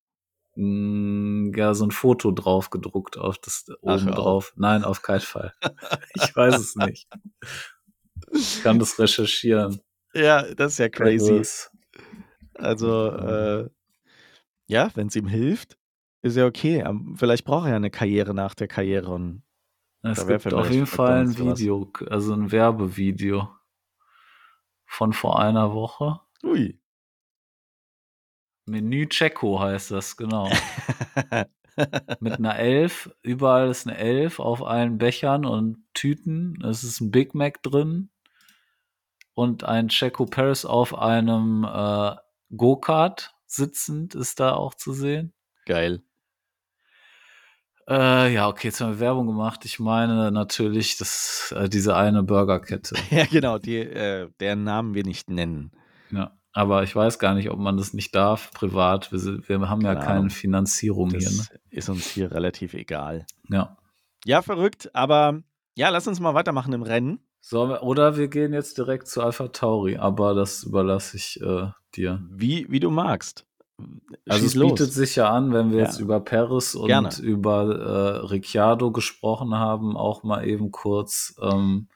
[0.56, 4.16] Mm, Ja, so ein Foto drauf gedruckt auf das oben auf.
[4.16, 4.54] drauf.
[4.56, 5.54] Nein, auf keinen Fall.
[6.16, 7.08] ich weiß es nicht.
[8.32, 9.80] Ich kann das recherchieren.
[10.16, 11.30] Ja, das ist ja crazy.
[11.34, 11.70] Paris.
[12.56, 13.70] Also, äh,
[14.68, 15.78] ja, wenn es ihm hilft,
[16.22, 16.84] ist ja okay.
[16.84, 19.44] Aber Vielleicht braucht er ja eine Karriere nach der Karriere und
[20.02, 21.60] Es gibt auf jeden Fall ein was.
[21.60, 23.50] Video, also ein Werbevideo
[24.86, 26.20] von vor einer Woche.
[26.44, 26.80] ui.
[28.66, 30.50] Menü Checo heißt das, genau.
[32.20, 36.62] Mit einer Elf, überall ist eine Elf auf allen Bechern und Tüten.
[36.66, 38.10] Es ist ein Big Mac drin
[39.36, 42.16] und ein Checo Paris auf einem äh,
[42.56, 45.34] Go-Kart sitzend ist da auch zu sehen.
[45.66, 46.02] Geil.
[47.90, 49.64] Äh, ja, okay, jetzt haben wir Werbung gemacht.
[49.64, 52.96] Ich meine natürlich das, äh, diese eine Burgerkette.
[53.12, 55.72] Ja, genau, die, äh, deren Namen wir nicht nennen.
[56.12, 59.12] Ja, aber ich weiß gar nicht, ob man das nicht darf, privat.
[59.14, 60.30] Wir, sind, wir haben ja Keine keine Ahnung.
[60.30, 61.20] Finanzierung hier.
[61.22, 61.60] Das Ne?
[61.70, 63.26] ist uns hier relativ egal.
[63.50, 63.78] Ja.
[64.26, 65.42] Ja, verrückt, aber
[65.76, 67.20] ja, lass uns mal weitermachen im Rennen.
[67.52, 72.22] Wir, oder wir gehen jetzt direkt zu Alpha Tauri, aber das überlasse ich äh, dir.
[72.30, 73.46] Wie, wie du magst.
[74.28, 74.94] Also Schieß es bietet los.
[74.96, 75.86] sich ja an, wenn wir Ja.
[75.86, 77.10] jetzt über Paris und Gerne.
[77.22, 77.64] über
[78.24, 81.88] äh, Ricciardo gesprochen haben, auch mal eben kurz ähm,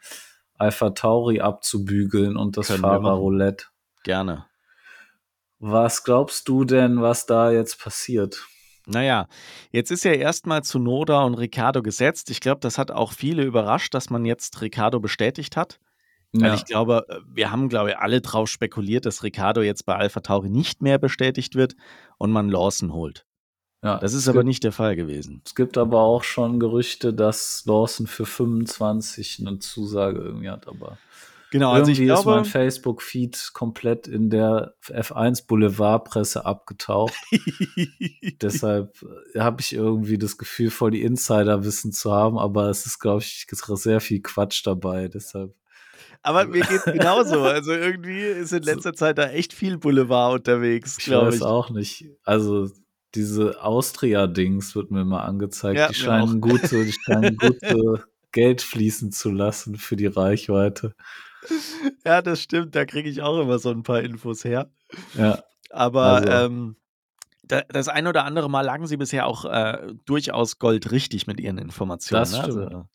[0.58, 2.82] Alpha Tauri abzubügeln und das Können.
[2.82, 3.66] Fahrerroulette.
[4.04, 4.46] Gerne.
[5.58, 8.46] Was glaubst du denn, was da jetzt passiert?
[8.88, 9.28] Naja,
[9.72, 12.30] jetzt ist ja erstmal zu Noda und Ricardo gesetzt.
[12.30, 15.80] Ich glaube, das hat auch viele überrascht, dass man jetzt Ricardo bestätigt hat.
[16.34, 19.86] Weil Ja, ich glaube, äh, wir haben, glaube ich, alle drauf spekuliert, dass Ricardo jetzt
[19.86, 21.76] bei Alpha Tauri nicht mehr bestätigt wird
[22.18, 23.26] und man Lawson holt.
[23.84, 23.98] ja.
[24.00, 25.42] Das ist aber gibt, nicht der Fall gewesen.
[25.46, 30.98] Es gibt aber auch schon Gerüchte, dass Lawson für 25 eine Zusage irgendwie hat, aber
[31.52, 37.14] Genau, also ich irgendwie ist mein glaube, Facebook-Feed komplett in der F1 Boulevardpresse abgetaucht.
[38.42, 38.96] Deshalb
[39.38, 43.46] habe ich irgendwie das Gefühl, voll die Insiderwissen zu haben, aber es ist, glaube ich,
[43.50, 45.10] sehr viel Quatsch dabei.
[45.10, 45.54] Deshalb.
[46.22, 47.42] aber mir geht's genauso.
[47.42, 51.42] Also irgendwie ist in letzter Zeit da echt viel Boulevard unterwegs, Ich glaube weiß ich.
[51.42, 52.06] auch nicht.
[52.24, 52.70] Also
[53.14, 55.78] diese Austria-Dings wird mir mal angezeigt.
[55.78, 60.96] Ja, die scheinen gute, die scheinen gute Geld fließen zu lassen für die Reichweite.
[62.06, 62.76] Ja, das stimmt.
[62.76, 64.70] Da kriege ich auch immer so ein paar Infos her.
[65.16, 66.76] Ja, Aber Also- ähm,
[67.44, 71.58] da, das ein oder andere Mal lagen sie bisher auch äh, durchaus goldrichtig mit ihren
[71.58, 72.22] Informationen.
[72.22, 72.44] Das ne?
[72.44, 72.58] stimmt.
[72.58, 72.86] Also,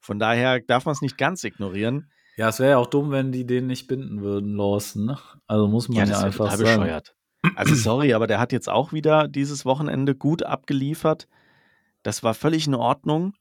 [0.00, 2.10] von daher darf man es nicht ganz ignorieren.
[2.36, 5.06] Ja, es wäre ja auch dumm, wenn die den nicht binden würden, Lawson.
[5.06, 5.18] Ne?
[5.46, 6.80] Also muss man ja, das wär einfach total sagen.
[6.82, 7.14] bescheuert.
[7.56, 11.28] Also sorry, aber der hat jetzt auch wieder dieses Wochenende gut abgeliefert.
[12.02, 13.34] Das war völlig in Ordnung.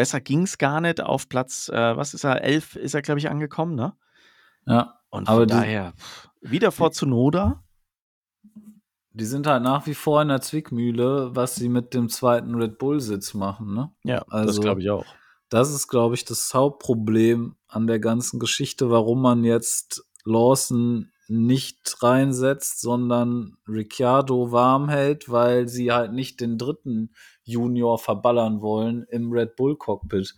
[0.00, 1.02] Besser ging es gar nicht.
[1.02, 3.92] Auf Platz, äh, was ist er, 11 ist er, glaube ich, angekommen, ne?
[4.64, 5.92] Ja, Und Aber von daher,
[6.40, 7.62] wieder vor Zunoda.
[9.12, 12.78] die sind halt nach wie vor in der Zwickmühle, was sie mit dem zweiten Red
[12.78, 13.74] Bull-Sitz machen.
[13.74, 13.90] Ne?
[14.04, 15.04] Ja, das Also- glaube ich auch.
[15.50, 22.02] Das ist, glaube ich, das Hauptproblem an der ganzen Geschichte, warum man jetzt Lawson nicht
[22.02, 27.14] reinsetzt, sondern Ricciardo warm hält, weil sie halt nicht den dritten
[27.44, 30.34] Junior verballern wollen im Red Bull Cockpit.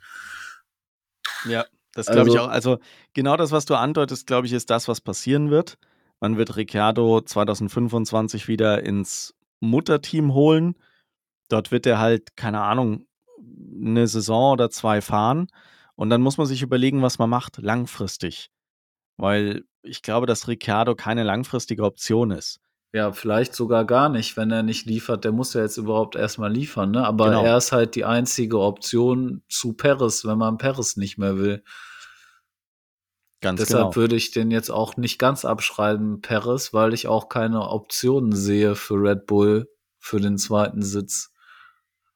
[1.48, 2.52] Ja, das glaube ich Also- auch.
[2.52, 2.78] Also
[3.14, 5.78] genau das, was du andeutest, glaube ich, ist das, was passieren wird.
[6.20, 10.74] Man wird Ricciardo 2025 wieder ins Mutterteam holen.
[11.48, 13.06] Dort wird er halt, keine Ahnung,
[13.38, 15.48] eine Saison oder zwei fahren.
[15.96, 18.50] Und dann muss man sich überlegen, was man macht, langfristig.
[19.16, 22.60] Weil ich glaube, dass Ricciardo keine langfristige Option ist.
[22.94, 25.24] Ja, vielleicht sogar gar nicht, wenn er nicht liefert.
[25.24, 27.06] Der muss ja jetzt überhaupt erstmal liefern, ne?
[27.06, 27.42] Aber Genau.
[27.44, 31.64] er ist halt die einzige Option zu Paris, wenn man Paris nicht mehr will.
[33.40, 33.96] Ganz Deshalb genau.
[33.96, 38.76] würde ich den jetzt auch nicht ganz abschreiben, Paris, weil ich auch keine Optionen sehe
[38.76, 39.68] für Red Bull
[39.98, 41.32] für den zweiten Sitz.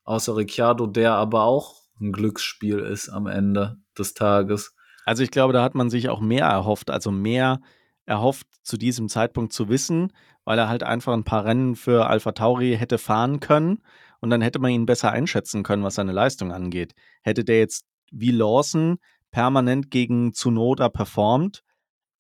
[0.05, 4.76] Außer Ricciardo, der aber auch ein Glücksspiel ist am Ende des Tages.
[5.07, 7.61] Also ich glaube, da hat man sich auch mehr erhofft, also mehr
[8.07, 10.12] erhofft zu diesem Zeitpunkt zu wissen,
[10.45, 13.83] weil er halt einfach ein paar Rennen für Alpha Tauri hätte fahren können
[14.21, 16.95] und dann hätte man ihn besser einschätzen können, was seine Leistung angeht.
[17.23, 18.99] Hätte der jetzt wie Lawson
[19.31, 21.62] permanent gegen Tsunoda performt,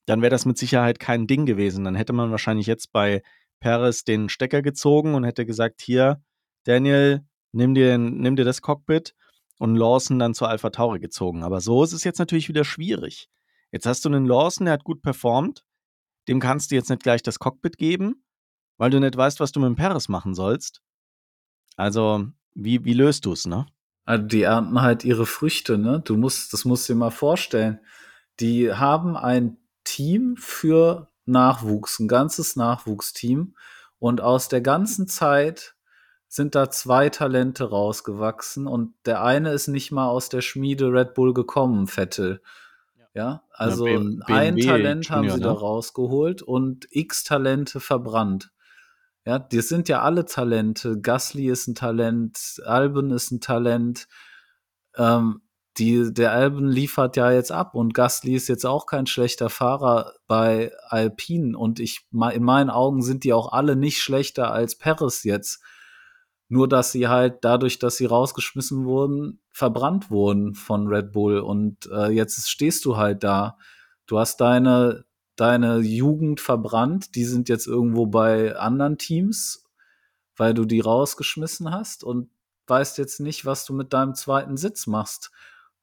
[0.06, 1.84] dann wäre das mit Sicherheit kein Ding gewesen.
[1.84, 3.22] Dann hätte man wahrscheinlich jetzt bei
[3.58, 6.22] Perez den Stecker gezogen und hätte gesagt, hier,
[6.64, 9.14] Daniel, nimm dir, nimm dir das Cockpit
[9.58, 11.42] und Lawson dann zu Alpha Tauri gezogen.
[11.42, 13.28] Aber so ist es jetzt natürlich wieder schwierig.
[13.72, 15.64] Jetzt hast du einen Lawson, der hat gut performt.
[16.28, 18.24] Dem kannst du jetzt nicht gleich das Cockpit geben,
[18.78, 20.82] weil du nicht weißt, was du mit dem Perez machen sollst.
[21.76, 23.66] Also, wie, wie löst du es, ne?
[24.04, 26.00] Also die ernten halt ihre Früchte, ne?
[26.04, 27.80] Du musst, das musst du dir mal vorstellen.
[28.40, 33.56] Die haben ein Team für Nachwuchs, ein ganzes Nachwuchsteam.
[33.98, 35.75] Und aus der ganzen Zeit
[36.36, 41.14] sind da zwei Talente rausgewachsen und der eine ist nicht mal aus der Schmiede Red
[41.14, 42.40] Bull gekommen, Vettel.
[43.14, 45.58] Ja, also BM- ein Talent haben Junior, sie da ne?
[45.58, 48.50] rausgeholt und x Talente verbrannt.
[49.24, 51.00] Ja, das sind ja alle Talente.
[51.00, 54.06] Gasly ist ein Talent, Albon ist ein Talent.
[54.96, 55.40] Ähm,
[55.78, 60.12] die, der Albon liefert ja jetzt ab und Gasly ist jetzt auch kein schlechter Fahrer
[60.26, 65.24] bei Alpine und ich in meinen Augen sind die auch alle nicht schlechter als Perez
[65.24, 65.62] jetzt.
[66.48, 71.86] Nur dass sie halt dadurch, dass sie rausgeschmissen wurden, verbrannt wurden von Red Bull und
[71.92, 73.58] äh, jetzt stehst du halt da.
[74.06, 75.04] Du hast deine
[75.36, 79.64] deine Jugend verbrannt, die sind jetzt irgendwo bei anderen Teams,
[80.36, 82.30] weil du die rausgeschmissen hast und
[82.66, 85.30] weißt jetzt nicht, was du mit deinem zweiten Sitz machst.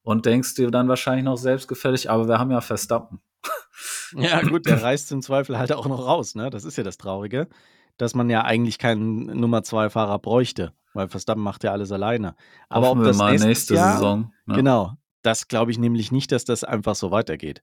[0.02, 3.22] Und denkst dir dann wahrscheinlich noch selbstgefällig, aber wir haben ja Verstappen.
[4.12, 6.50] Ja, gut, der reißt im Zweifel halt auch noch raus, ne?
[6.50, 7.48] Das ist ja das Traurige,
[7.96, 12.34] dass man ja eigentlich keinen Nummer zwei Fahrer bräuchte, weil Verstappen macht ja alles alleine.
[12.68, 14.32] Aber Hoffen ob das mal nächstes nächste Jahr, Saison.
[14.46, 14.56] Ne?
[14.56, 17.62] Genau, das glaube ich nämlich nicht, dass das einfach so weitergeht.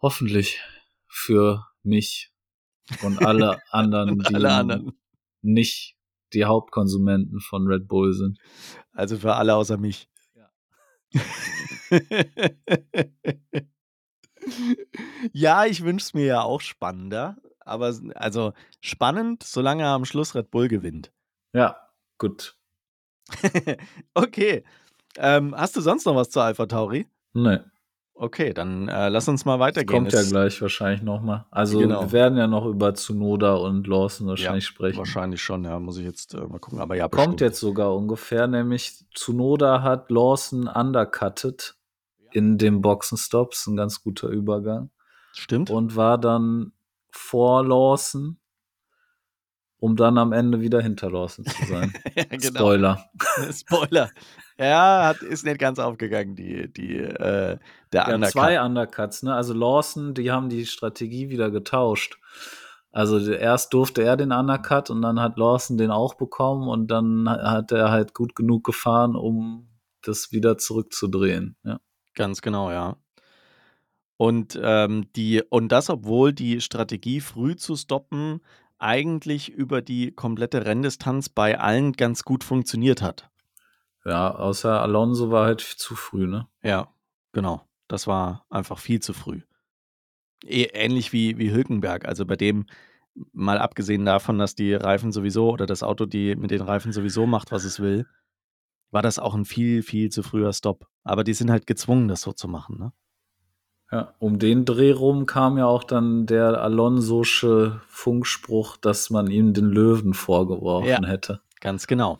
[0.00, 0.60] Hoffentlich
[1.08, 2.32] für mich
[3.02, 4.92] und alle anderen, Und die alle anderen.
[5.42, 5.96] nicht
[6.32, 8.38] die Hauptkonsumenten von Red Bull sind.
[8.92, 10.08] Also für alle außer mich.
[15.32, 17.36] ja, ich wünsche es mir ja auch spannender.
[17.64, 21.12] Aber also spannend, solange er am Schluss Red Bull gewinnt.
[21.52, 21.76] Ja,
[22.18, 22.56] gut.
[24.14, 24.64] okay.
[25.16, 27.06] Ähm, hast du sonst noch was zu Alpha Tauri?
[27.32, 27.58] Nee,
[28.16, 30.04] Okay, dann äh, lass uns mal das weitergehen.
[30.04, 31.46] kommt ja Es- gleich wahrscheinlich nochmal.
[31.50, 32.00] Also Genau.
[32.02, 34.98] wir werden ja noch über Tsunoda und Lawson wahrscheinlich sprechen.
[34.98, 36.78] Wahrscheinlich schon, ja, muss ich jetzt äh, mal gucken.
[36.78, 37.40] Aber ja, Kommt bestimmt.
[37.40, 41.74] jetzt sogar ungefähr, nämlich Tsunoda hat Lawson undercutted
[42.30, 44.90] in dem Boxenstops, ein ganz guter Übergang.
[45.32, 45.70] Stimmt.
[45.70, 46.72] Und war dann
[47.14, 48.38] vor Lawson,
[49.78, 51.92] um dann am Ende wieder hinter Lawson zu sein.
[52.14, 52.60] ja, genau.
[52.60, 53.10] Spoiler.
[53.52, 54.10] Spoiler.
[54.58, 57.58] Ja, hat, ist nicht ganz aufgegangen, die, die, äh,
[57.92, 58.30] der Ja, Undercut.
[58.32, 59.34] zwei Undercuts, ne?
[59.34, 62.18] Also Lawson, die haben die Strategie wieder getauscht.
[62.92, 67.28] Also erst durfte er den Undercut und dann hat Lawson den auch bekommen und dann
[67.28, 69.68] hat er halt gut genug gefahren, um
[70.02, 71.56] das wieder zurückzudrehen.
[71.64, 71.80] Ja.
[72.14, 72.96] Ganz genau, ja.
[74.16, 78.40] Und, ähm, die, und das, obwohl die Strategie, früh zu stoppen,
[78.78, 83.30] eigentlich über die komplette Renndistanz bei allen ganz gut funktioniert hat.
[84.04, 86.46] Ja, außer Alonso war halt zu früh, ne?
[86.62, 86.92] Ja,
[87.32, 87.62] genau.
[87.88, 89.40] Das war einfach viel zu früh.
[90.44, 92.04] Ähnlich wie, wie Hülkenberg.
[92.06, 92.66] Also bei dem,
[93.32, 97.26] mal abgesehen davon, dass die Reifen sowieso oder das Auto die mit den Reifen sowieso
[97.26, 98.06] macht, was es will,
[98.90, 100.86] war das auch ein viel, viel zu früher Stopp.
[101.02, 102.92] Aber die sind halt gezwungen, das so zu machen, ne?
[103.94, 109.54] Ja, um den Dreh rum kam ja auch dann der Alonsosche Funkspruch, dass man ihm
[109.54, 111.06] den Löwen vorgeworfen Ja.
[111.06, 111.42] hätte.
[111.60, 112.18] Ganz genau.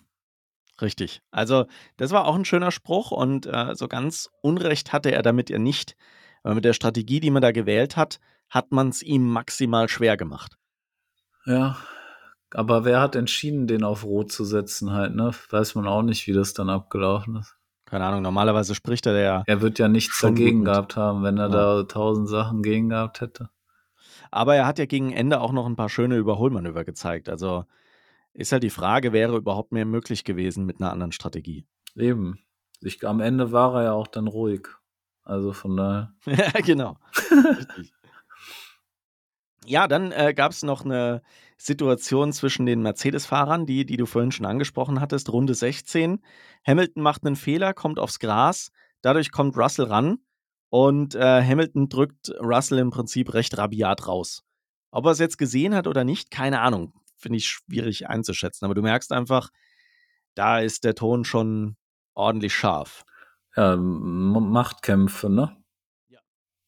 [0.80, 1.20] Richtig.
[1.32, 5.50] Also, das war auch ein schöner Spruch und äh, so ganz Unrecht hatte er damit
[5.50, 5.96] ja nicht.
[6.44, 10.16] Weil mit der Strategie, die man da gewählt hat, hat man es ihm maximal schwer
[10.16, 10.56] gemacht.
[11.44, 11.76] Ja,
[12.52, 15.32] aber wer hat entschieden, den auf Rot zu setzen halt, ne?
[15.50, 17.56] Weiß man auch nicht, wie das dann abgelaufen ist.
[17.86, 19.42] Keine Ahnung, normalerweise spricht er ja.
[19.46, 21.76] Er wird ja nichts dagegen gehabt haben, wenn er Ja.
[21.76, 23.50] da tausend Sachen gegen gehabt hätte.
[24.30, 27.28] Aber er hat ja gegen Ende auch noch ein paar schöne Überholmanöver gezeigt.
[27.28, 27.64] Also
[28.32, 31.66] ist halt die Frage, wäre überhaupt mehr möglich gewesen mit einer anderen Strategie.
[31.94, 32.40] Eben.
[32.80, 34.66] Ich, am Ende war er ja auch dann ruhig.
[35.22, 36.12] Also von daher.
[36.26, 36.96] Ja, genau.
[39.66, 41.22] Ja, dann äh, gab es noch eine
[41.64, 46.20] Situation zwischen den Mercedes-Fahrern, die, die du vorhin schon angesprochen hattest, Runde 16.
[46.66, 50.18] Hamilton macht einen Fehler, kommt aufs Gras, dadurch kommt Russell ran
[50.68, 54.44] und äh, Hamilton drückt Russell im Prinzip recht rabiat raus.
[54.90, 56.92] Ob er es jetzt gesehen hat oder nicht, keine Ahnung.
[57.16, 58.66] Finde ich schwierig einzuschätzen.
[58.66, 59.48] Aber du merkst einfach,
[60.34, 61.76] da ist der Ton schon
[62.14, 63.04] ordentlich scharf.
[63.56, 65.56] Ja, Machtkämpfe, ne?
[66.08, 66.20] Ja.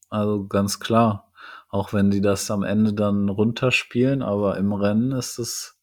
[0.09, 1.26] Also ganz klar.
[1.69, 5.79] Auch wenn die das am Ende dann runterspielen, aber im Rennen ist es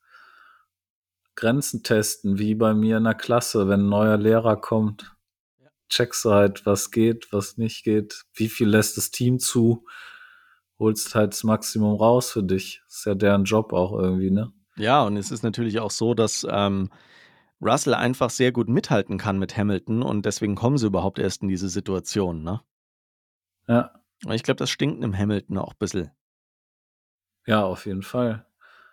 [1.36, 5.16] Grenzen testen, wie bei mir in der Klasse, wenn ein neuer Lehrer kommt.
[5.90, 9.86] Checkst du halt, was geht, was nicht geht, wie viel lässt das Team zu,
[10.80, 12.82] holst halt das Maximum raus für dich.
[12.88, 14.52] Ist ja deren Job auch irgendwie, ne?
[14.76, 16.90] Ja, und es ist natürlich auch so, dass ähm,
[17.62, 21.48] Russell einfach sehr gut mithalten kann mit Hamilton und deswegen kommen sie überhaupt erst in
[21.48, 22.44] diese Situation.
[22.44, 22.62] Ne?
[23.68, 23.92] Ja,
[24.26, 26.12] Und ich glaube, das stinkt im Hamilton auch ein bisschen.
[27.46, 28.46] ja, auf jeden Fall.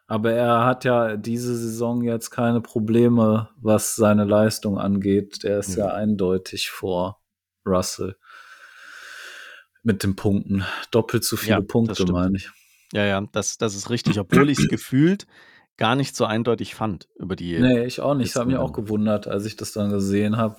[0.06, 5.44] Aber er hat ja diese Saison jetzt keine Probleme, was seine Leistung angeht.
[5.44, 5.84] Der ist Nö.
[5.84, 7.22] ja eindeutig vor
[7.64, 8.16] Russell
[9.84, 10.64] mit den Punkten.
[10.90, 12.50] Doppelt so viele Ja, das Punkte, meine ich.
[12.92, 15.28] Ja, ja, das, das ist richtig, obwohl ich es gefühlt
[15.76, 17.58] gar nicht so eindeutig fand über die.
[17.60, 18.34] Nee, ich auch nicht.
[18.34, 20.56] Das hat mich auch gewundert, als ich das dann gesehen habe.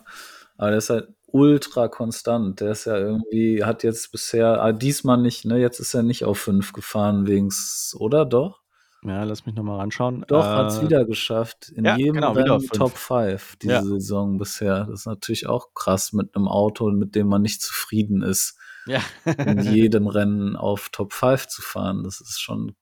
[0.56, 2.60] Aber der ist halt ultra konstant.
[2.62, 5.58] Der ist ja irgendwie, hat jetzt bisher, ah, diesmal nicht, ne?
[5.60, 8.62] Jetzt ist er nicht auf 5 gefahren wegens, oder doch?
[9.04, 10.24] Ja, lass mich nochmal ranschauen.
[10.28, 11.70] Doch, Äh, hat's wieder geschafft.
[11.70, 12.68] In ja, jedem genau, Rennen.
[12.68, 13.84] Top 5 diese Ja.
[13.84, 14.86] Saison bisher.
[14.86, 19.02] Das ist natürlich auch krass mit einem Auto, mit dem man nicht zufrieden ist, Ja.
[19.26, 19.26] in
[19.90, 22.04] jedem Rennen auf Top 5 zu fahren.
[22.04, 22.76] Das ist schon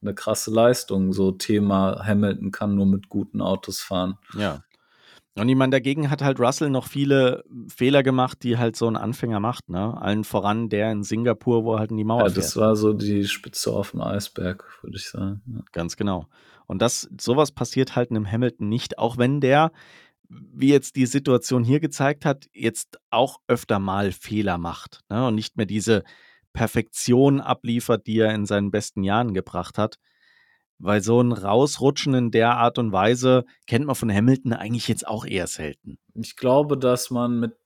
[0.00, 1.12] eine krasse Leistung.
[1.12, 4.18] So Thema Hamilton kann nur mit guten Autos fahren.
[4.36, 4.62] ja.
[5.38, 8.96] Und ich meine, dagegen hat halt Russell noch viele Fehler gemacht, die halt so ein
[8.96, 10.00] Anfänger macht, ne?
[10.00, 12.36] Allen voran der in Singapur, wo er halt in die Mauer Ja, fährt.
[12.38, 15.42] das war so die Spitze auf dem Eisberg, würde ich sagen.
[15.46, 15.60] Ja.
[15.72, 16.26] Ganz genau.
[16.66, 19.72] Und das, sowas passiert halt einem Hamilton nicht, auch wenn der,
[20.28, 25.26] wie jetzt die Situation hier gezeigt hat, jetzt auch öfter mal Fehler macht ne?
[25.26, 26.04] und nicht mehr diese
[26.52, 29.98] Perfektion abliefert, die er in seinen besten Jahren gebracht hat.
[30.78, 35.06] Weil so ein Rausrutschen in der Art und Weise kennt man von Hamilton eigentlich jetzt
[35.06, 35.98] auch eher selten.
[36.14, 37.56] Ich glaube, dass man mit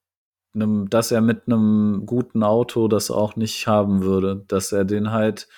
[0.55, 5.11] einem, dass er mit einem guten Auto das auch nicht haben würde, dass er den
[5.11, 5.49] halt,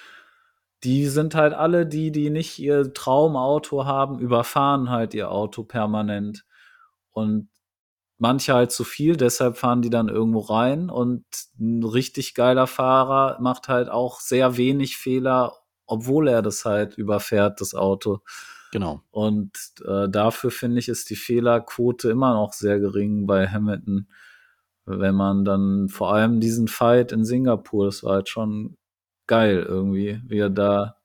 [0.83, 6.45] die sind halt alle die, die nicht ihr Traumauto haben, überfahren halt ihr Auto permanent
[7.12, 7.49] und
[8.19, 11.25] manche halt zu viel, deshalb fahren die dann irgendwo rein und
[11.59, 15.52] ein richtig geiler Fahrer macht halt auch sehr wenig Fehler,
[15.87, 18.21] obwohl er das halt überfährt, das Auto.
[18.73, 19.03] Genau.
[19.11, 19.53] Und
[19.87, 24.09] äh, dafür finde ich, ist die Fehlerquote immer noch sehr gering bei Hamilton.
[24.87, 28.77] Wenn man dann vor allem diesen Fight in Singapur, das war halt schon
[29.27, 30.97] geil irgendwie, wie er da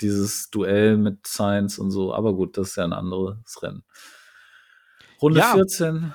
[0.00, 2.14] dieses Duell mit Sainz und so.
[2.14, 3.84] Aber gut, das ist ja ein anderes Rennen.
[5.20, 5.52] Runde Ja.
[5.52, 6.14] 14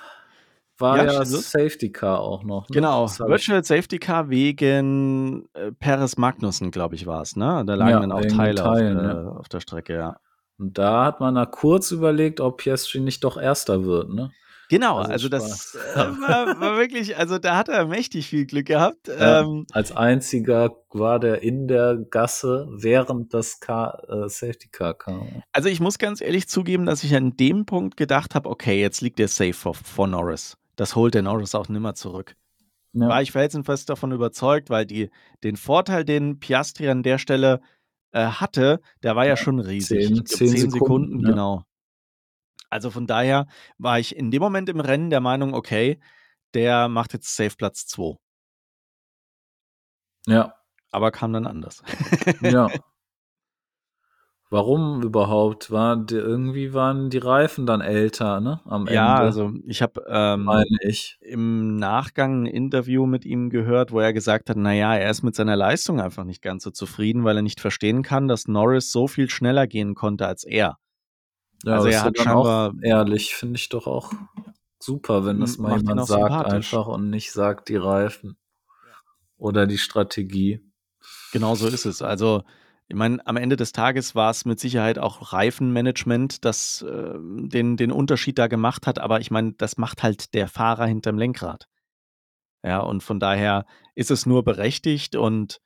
[0.79, 1.51] war Ja, ja, los.
[1.51, 2.69] Safety Car auch noch.
[2.69, 2.73] Ne?
[2.73, 3.07] Genau.
[3.07, 7.35] Virtual Safety Car wegen äh, Perez Magnussen, glaube ich, war es.
[7.35, 7.63] Ne?
[7.65, 9.29] Da lagen Ja, dann auch Teile Teilen, auf, der, ja.
[9.31, 10.17] auf der Strecke, ja.
[10.57, 14.31] Und da hat man da kurz überlegt, ob Piastri nicht doch Erster wird, ne?
[14.69, 18.67] Genau, Also also, das äh, war, war wirklich, also da hat er mächtig viel Glück
[18.67, 19.07] gehabt.
[19.19, 19.41] Ja.
[19.41, 25.43] Ähm, Als einziger war der in der Gasse, während das Car, äh, Safety Car kam.
[25.51, 29.01] also ich muss ganz ehrlich zugeben, dass ich an dem Punkt gedacht habe, okay, jetzt
[29.01, 30.58] liegt der safe vor, vor Norris.
[30.79, 32.37] Das holt der Norris auch nimmer zurück.
[32.93, 33.09] Ja.
[33.09, 35.09] War ich felsenfest davon überzeugt, weil die,
[35.43, 37.59] den Vorteil, den Piastri an der Stelle
[38.13, 39.99] äh, hatte, der war ja, Ja, schon riesig.
[39.99, 41.31] 10 Ich glaube 10 10 Sekunden, Sekunden, ja.
[41.31, 41.63] genau.
[42.69, 43.45] Also, von daher
[43.77, 45.99] war ich in dem Moment im Rennen der Meinung: „Okay,
[46.53, 48.15] der macht jetzt safe Platz 2.“
[50.27, 50.53] Ja.
[50.91, 51.83] Aber kam dann anders.
[52.41, 52.69] Ja.
[54.51, 55.69] Warum überhaupt?
[55.69, 59.23] War d irgendwie waren die Reifen dann älter, ne, am Ja, Ende?
[59.23, 61.19] also, ich habe, ähm, Meine ich.
[61.21, 65.23] im Nachgang 'n Interview mit ihm gehört, wo er gesagt hat, na ja, er ist
[65.23, 68.91] mit seiner Leistung einfach nicht ganz so zufrieden, weil er nicht verstehen kann, dass Norris
[68.91, 70.77] so viel schneller gehen konnte als er.
[71.65, 74.13] Ja, Also, er ist ja hat dann auch scheinbar ehrlich, finde ich doch auch
[74.79, 78.37] super, wenn das mal jemand sagt einfach und nicht sagt, die Reifen
[78.83, 78.99] Ja.
[79.39, 80.69] oder die Strategie.
[81.33, 82.01] Genau so ist es.
[82.01, 82.43] Also,
[82.89, 87.91] ich meine, am Ende des Tages war's mit Sicherheit auch Reifenmanagement, das, ähm, den den
[87.91, 91.67] Unterschied da gemacht hat, aber ich meine, das macht halt der Fahrer hinterm Lenkrad.
[92.63, 93.65] Ja, und von daher
[93.95, 95.59] ist es nur berechtigt und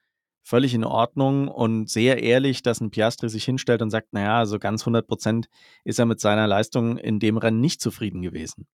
[0.43, 4.45] völlig in Ordnung und sehr ehrlich, dass 'n Piastri sich hinstellt und sagt: „Na ja,
[4.45, 5.47] so ganz 100 %
[5.85, 8.67] ist er mit seiner Leistung in dem Rennen nicht zufrieden gewesen.“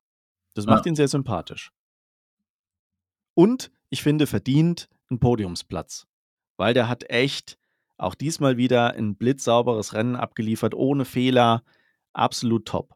[0.56, 0.88] Das macht Ja.
[0.88, 1.72] ihn sehr sympathisch.
[3.38, 6.06] Und ich finde verdient 'n Podiumsplatz,
[6.58, 7.58] weil der hat echt
[8.00, 11.64] auch diesmal wieder 'n blitzsauberes Rennen abgeliefert, ohne Fehler,
[12.14, 12.96] absolut top.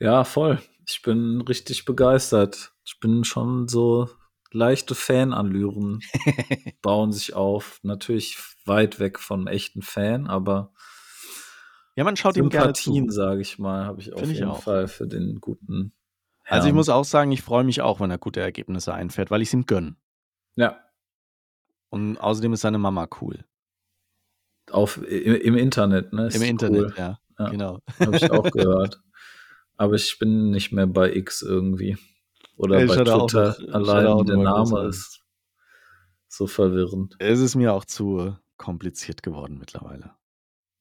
[0.00, 0.60] Ja, voll.
[0.86, 2.72] Ich bin richtig begeistert.
[2.84, 4.08] Ich bin schon so
[4.52, 6.00] leichte Fanallüren
[6.82, 7.80] bauen sich auf.
[7.82, 10.72] Natürlich weit weg vom echten Fan, aber
[11.96, 12.92] Ja, man schaut ihm gerne zu.
[12.92, 14.62] Sympathien, sage ich mal, habe ich auf Finde ich jeden auch.
[14.62, 15.92] Fall für den guten
[16.48, 16.74] Also, ich Herrn.
[16.74, 19.66] muss auch sagen, ich freue mich auch, wenn er gute Ergebnisse einfährt, weil ich's ihm
[19.66, 19.96] gönne.
[20.56, 20.80] Ja.
[21.94, 23.44] Und außerdem ist seine Mama cool.
[24.70, 26.94] Auf i im Internet, ne, ist Im Internet, cool.
[26.96, 27.78] ja, Ja, genau.
[28.00, 29.00] habe ich auch gehört.
[29.76, 31.96] Aber ich bin nicht mehr bei X irgendwie
[32.56, 33.56] oder Ey, bei er auch Twitter.
[33.68, 35.22] er Allein auch noch der Name ist
[36.26, 37.14] so verwirrend.
[37.20, 40.16] Es ist mir auch zu kompliziert geworden mittlerweile.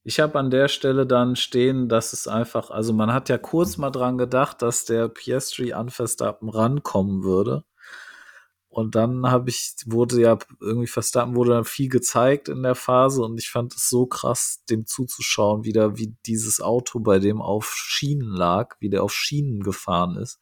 [0.04, 3.78] Ich habe an der Stelle dann stehen, dass es einfach also, man hat ja kurz
[3.78, 7.66] mal dran gedacht, dass der Piastri an Verstappen rankommen würde.
[8.74, 13.22] Und dann habe ich wurde ja irgendwie Verstappen wurde dann viel gezeigt in der Phase
[13.22, 17.72] und ich fand es so krass, dem zuzuschauen, wieder wie dieses Auto bei dem auf
[17.76, 20.40] Schienen lag, wie der auf Schienen gefahren ist.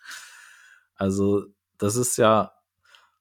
[0.95, 1.43] Also,
[1.77, 2.53] das ist ja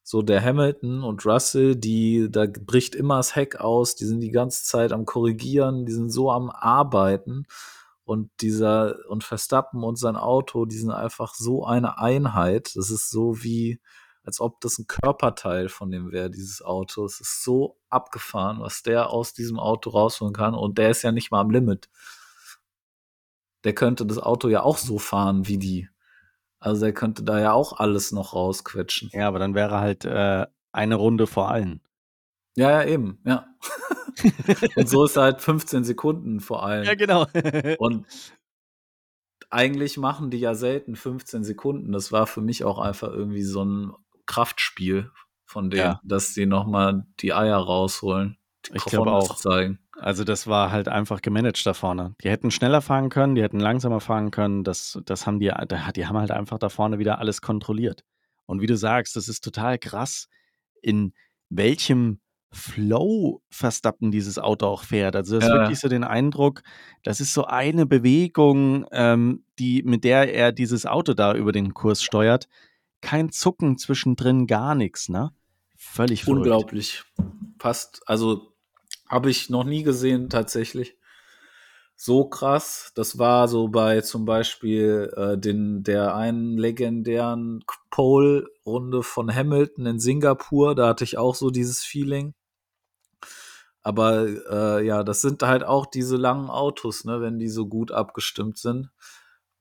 [0.05, 4.31] so der Hamilton und Russell, die da bricht immer das Heck aus, die sind die
[4.31, 7.47] ganze Zeit am Korrigieren, die sind so am Arbeiten
[8.05, 12.77] und dieser und Verstappen und sein Auto, die sind einfach so eine Einheit.
[12.77, 13.81] Das ist so wie
[14.31, 17.05] als ob das 'n Körperteil von dem wäre, dieses Auto.
[17.05, 21.11] Es ist so abgefahren, was der aus diesem Auto rausholen kann und der ist ja
[21.13, 21.89] nicht mal am Limit.
[23.65, 25.89] Der könnte das Auto ja auch so fahren wie die.
[26.61, 29.11] Also, der könnte da ja auch alles noch rausquetschen.
[29.13, 31.81] Ja, aber dann wäre halt, äh, eine Runde vor allen.
[32.57, 33.47] Ja, ja, eben, ja.
[34.77, 36.85] Und so ist halt 15 Sekunden vor allen.
[36.85, 37.27] Ja, genau.
[37.79, 38.07] Und
[39.51, 41.93] eigentlich machen die ja selten 15 Sekunden.
[41.93, 43.93] Das war für mich auch einfach irgendwie so 'n
[44.31, 45.11] Kraftspiel
[45.45, 46.01] von denen, Ja.
[46.05, 49.35] dass sie noch mal die Eier rausholen, die Ich glaube auch.
[49.37, 49.81] zeigen.
[49.99, 52.15] Also, das war halt einfach gemanagt da vorne.
[52.23, 54.65] Die hätten schneller fahren können, die hätten langsamer fahren können.
[54.65, 55.53] Das das haben die
[55.97, 58.05] die haben halt einfach da vorne wieder alles kontrolliert.
[58.47, 60.29] Und wie du sagst, das ist total krass,
[60.81, 61.13] in
[61.51, 62.21] welchem
[62.53, 65.17] Flow Verstappen dieses Auto auch fährt.
[65.17, 66.63] Also, hast Ja, wirklich so den Eindruck,
[67.03, 71.75] das ist so eine Bewegung, ähm, die mit der er dieses Auto da über den
[71.75, 72.49] Kurs steuert.
[73.01, 75.33] Kein Zucken zwischendrin, gar nix, ne?
[75.77, 76.39] Völlig verrückt.
[76.39, 77.05] Unglaublich.
[77.59, 78.53] Passt also,
[79.09, 80.97] habe ich noch nie gesehen tatsächlich.
[81.97, 82.93] So krass.
[82.95, 90.01] Das war so bei zum Beispiel, äh, den der einen legendären Pole-Runde von Hamilton in
[90.01, 92.35] Singapur, da hatte ich auch so dieses Feeling.
[93.83, 97.93] Aber, äh, ja, das sind halt auch diese langen Autos, ne, wenn die so gut
[97.93, 98.91] abgestimmt sind.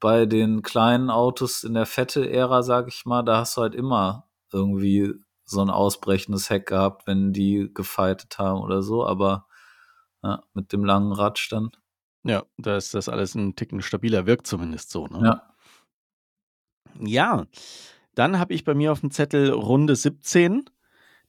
[0.01, 4.27] Bei den kleinen Autos in der Vettel-Ära, sage ich mal, da hast du halt immer
[4.51, 5.13] irgendwie
[5.45, 9.45] so 'n ausbrechendes Heck gehabt, wenn die gefightet haben oder so, aber
[10.23, 11.79] ja, mit dem langen Radstand.
[12.23, 15.25] Ja, da ist das alles 'n Ticken stabiler, wirkt zumindest so, ne?
[15.25, 15.49] Ja.
[16.99, 17.45] Ja,
[18.15, 20.69] dann habe ich bei mir auf'm Zettel Runde 17.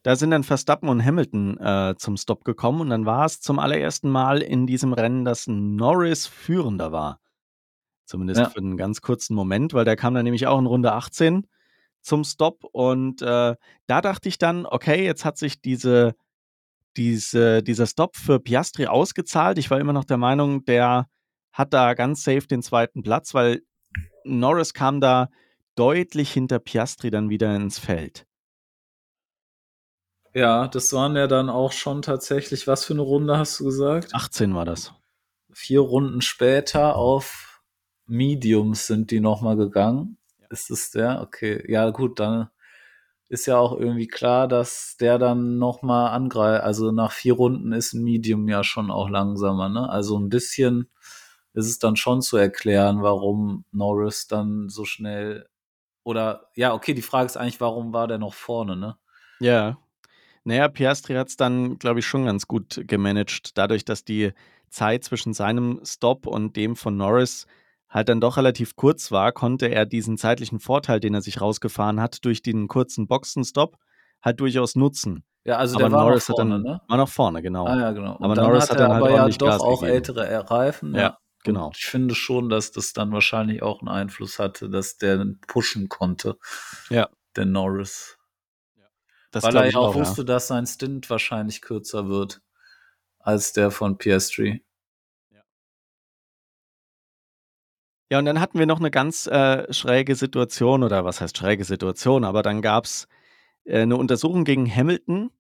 [0.03, 4.11] Da sind dann Verstappen und Hamilton, äh, zum Stop gekommen und dann war's zum allerersten
[4.11, 7.18] Mal in diesem Rennen, dass Norris Führender war.
[8.11, 8.49] Zumindest Ja.
[8.49, 11.47] für 'n ganz kurzen Moment, weil der kam dann nämlich auch in Runde 18
[12.03, 13.55] zum Stop und, äh,
[13.87, 16.15] da dachte ich dann: „Okay, jetzt hat sich diese
[16.97, 21.07] diese dieser Stop für Piastri ausgezahlt.“ Ich war immer noch der Meinung, der
[21.53, 23.03] hat da ganz safe den 2.
[23.03, 23.63] Platz, weil
[24.25, 25.29] Norris kam da
[25.77, 28.27] deutlich hinter Piastri dann wieder ins Feld.
[30.35, 34.15] Ja, das waren ja dann auch schon tatsächlich, was für eine Runde hast du gesagt?
[34.15, 34.93] 18 war das.
[35.53, 37.49] Vier Runden später auf
[38.11, 40.19] Mediums sind die nochmal gegangen.
[40.51, 41.23] Ist es der?
[41.23, 42.51] Okay, ja gut, dann
[43.29, 46.65] ist ja auch irgendwie klar, dass der dann nochmal angreift.
[46.65, 49.89] Also nach vier Runden ist ein Medium ja schon auch langsamer, ne?
[49.89, 50.91] Also ein bisschen
[51.55, 55.49] ist es dann schon zu erklären, warum Norris dann so schnell
[56.03, 58.97] oder ja, okay, die Frage ist eigentlich, warum war der noch vorne, ne?
[59.39, 59.79] Ja.
[60.43, 64.33] Naja, Piastri hat es dann, glaube ich, schon ganz gut gemanagt, dadurch, dass die
[64.71, 67.47] Zeit zwischen seinem Stop und dem von Norris
[67.91, 72.01] halt dann doch relativ kurz war, konnte er diesen zeitlichen Vorteil, den er sich rausgefahren
[72.01, 73.76] hat, durch den kurzen Boxenstopp
[74.22, 75.24] halt durchaus nutzen.
[75.45, 76.80] Ja, also aber der war Norris noch vorne, hat dann, ne?
[76.88, 77.66] war noch vorne, genau.
[77.66, 78.16] Ah ja, genau.
[78.16, 79.97] Und aber Norris hat hat dann halt aber ja doch Gas auch gegeben.
[79.97, 80.95] ältere Reifen.
[80.95, 81.70] Ja, Und genau.
[81.74, 86.36] ich finde schon, dass das dann wahrscheinlich auch einen Einfluss hatte, dass der pushen konnte,
[86.91, 88.18] Ja, der Norris.
[89.30, 90.01] das Weil er ja auch auch, ja.
[90.03, 92.43] wusste, dass sein Stint wahrscheinlich kürzer wird
[93.18, 94.62] als der von Piastri.
[98.13, 101.65] Ja, und dann hatten wir noch eine ganz äh, schräge Situation, oder was heißt schräge
[101.65, 103.07] Situation, aber dann gab's
[103.65, 105.31] äh, 'ne Untersuchung gegen Hamilton,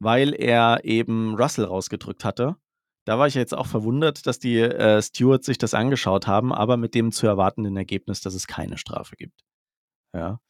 [0.00, 2.56] weil er eben Russell rausgedrückt hatte.
[3.04, 6.76] Da war ich jetzt auch verwundert, dass die äh, Stewards sich das angeschaut haben, aber
[6.76, 9.44] mit dem zu erwartenden Ergebnis, dass es keine Strafe gibt.
[10.14, 10.40] Ja.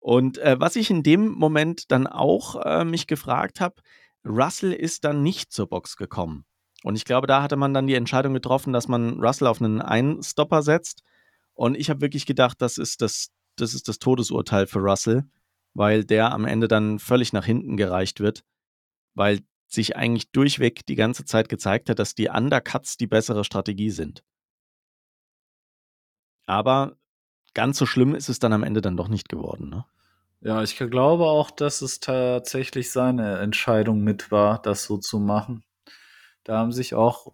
[0.00, 3.76] Und äh, was ich in dem Moment dann auch äh, mich gefragt habe,
[4.26, 6.44] Russell ist dann nicht zur Box gekommen.
[6.84, 9.80] Und ich glaube, da hatte man dann die Entscheidung getroffen, dass man Russell auf einen
[9.80, 11.02] Einstopper setzt.
[11.54, 15.24] Und ich habe wirklich gedacht, das ist das, das ist das Todesurteil für Russell,
[15.72, 18.44] weil der am Ende dann völlig nach hinten gereicht wird,
[19.14, 23.90] weil sich eigentlich durchweg die ganze Zeit gezeigt hat, dass die Undercuts die bessere Strategie
[23.90, 24.22] sind.
[26.44, 26.98] Aber
[27.54, 29.70] ganz so schlimm ist es dann am Ende dann doch nicht geworden.
[29.70, 29.86] Ne?
[30.42, 35.64] Ja, ich glaube auch, dass es tatsächlich seine Entscheidung mit war, das so zu machen.
[36.44, 37.32] Da haben sich auch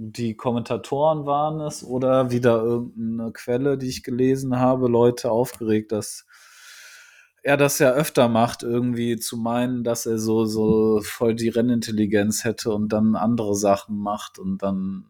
[0.00, 6.24] die Kommentatoren waren es oder wieder irgendeine Quelle, die ich gelesen habe, Leute aufgeregt, dass
[7.42, 12.44] er das ja öfter macht, irgendwie zu meinen, dass er so, so voll die Rennintelligenz
[12.44, 15.06] hätte und dann andere Sachen macht und dann.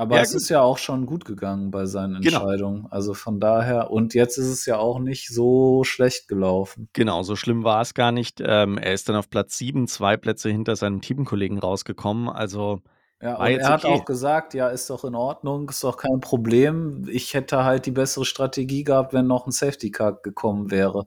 [0.00, 2.38] Aber Ja, es ist ja auch schon gut gegangen bei seinen Genau.
[2.40, 2.86] Entscheidungen.
[2.90, 6.88] Also von daher, und jetzt ist es ja auch nicht so schlecht gelaufen.
[6.94, 8.40] Genau, so schlimm war es gar nicht.
[8.44, 12.28] Ähm, er ist dann auf Platz 7, zwei Plätze hinter seinem Teamkollegen rausgekommen.
[12.30, 12.80] Also
[13.20, 13.92] Ja, und er hat okay.
[13.94, 17.06] auch gesagt, ja, ist doch in Ordnung, ist doch kein Problem.
[17.10, 21.04] Ich hätte halt die bessere Strategie gehabt, wenn noch ein Safety Car gekommen wäre.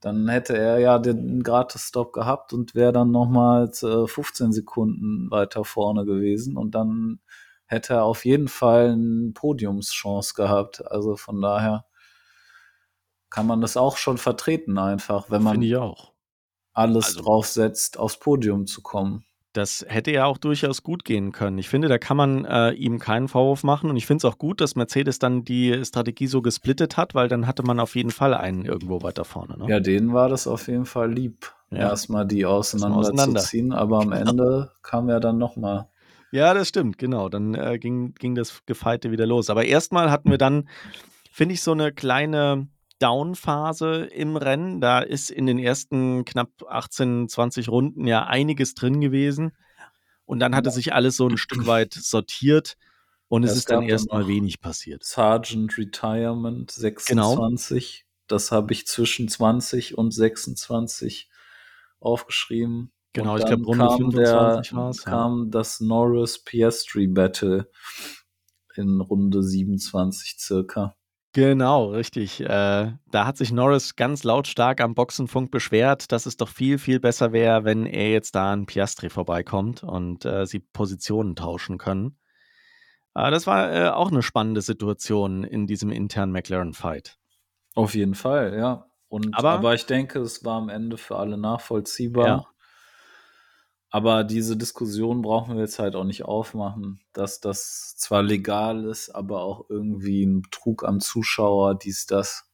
[0.00, 5.64] Dann hätte er ja den Gratis-Stop gehabt und wäre dann nochmal äh, 15 Sekunden weiter
[5.64, 7.20] vorne gewesen und dann
[7.70, 10.84] hätte er auf jeden Fall eine Podiumschance gehabt.
[10.90, 11.84] Also von daher
[13.30, 15.62] kann man das auch schon vertreten einfach, wenn man
[16.72, 19.24] alles Also- drauf setzt, aufs Podium zu kommen.
[19.52, 21.58] Das hätte ja auch durchaus gut gehen können.
[21.58, 23.90] Ich finde, da kann man äh, ihm keinen Vorwurf machen.
[23.90, 27.26] Und ich finde es auch gut, dass Mercedes dann die Strategie so gesplittet hat, weil
[27.26, 29.58] dann hatte man auf jeden Fall einen irgendwo weiter vorne.
[29.58, 29.66] Ne?
[29.68, 31.78] Ja, denen war das auf jeden Fall lieb, Ja.
[31.78, 32.98] erstmal die auseinander.
[32.98, 34.30] auseinanderzuziehen, aber am Genau.
[34.30, 35.88] Ende kam ja dann nochmal.
[36.32, 37.28] Ja, das stimmt, genau.
[37.28, 39.50] Dann äh, ging, ging das Gefeite wieder los.
[39.50, 40.68] Aber erstmal hatten wir dann,
[41.30, 42.68] finde ich, so eine kleine
[43.00, 44.80] Down-Phase im Rennen.
[44.80, 49.52] Da ist in den ersten knapp 18, 20 Runden ja einiges drin gewesen.
[50.24, 52.76] Und dann hatte sich alles so ein Stück weit sortiert
[53.30, 55.04] und es Es ist dann erstmal wenig passiert.
[55.04, 56.72] Sergeant Retirement
[57.06, 57.30] Genau.
[57.30, 61.28] 26, das habe ich zwischen 20 und 26
[62.00, 62.92] aufgeschrieben.
[63.12, 65.10] Genau, ich dann glaub, Runde kam 25 der, war's, ja.
[65.10, 67.68] kam das Norris Piastri Battle
[68.76, 70.94] in Runde 27 circa.
[71.32, 72.40] Genau, richtig.
[72.40, 76.98] Äh, da hat sich Norris ganz lautstark am Boxenfunk beschwert, dass es doch viel, viel
[76.98, 82.18] besser wäre, wenn er jetzt da an Piastri vorbeikommt und äh, sie Positionen tauschen können.
[83.14, 87.16] Äh, das war äh, auch eine spannende Situation in diesem internen McLaren-Fight.
[87.74, 88.86] Auf jeden Fall, ja.
[89.08, 92.26] Und, Aber- aber, ich denke, es war am Ende für alle nachvollziehbar.
[92.26, 92.46] Ja.
[93.90, 99.10] Aber diese Diskussion brauchen wir jetzt halt auch nicht aufmachen, dass das zwar legal ist,
[99.10, 102.44] aber auch irgendwie ein Betrug am Zuschauer, dies, das.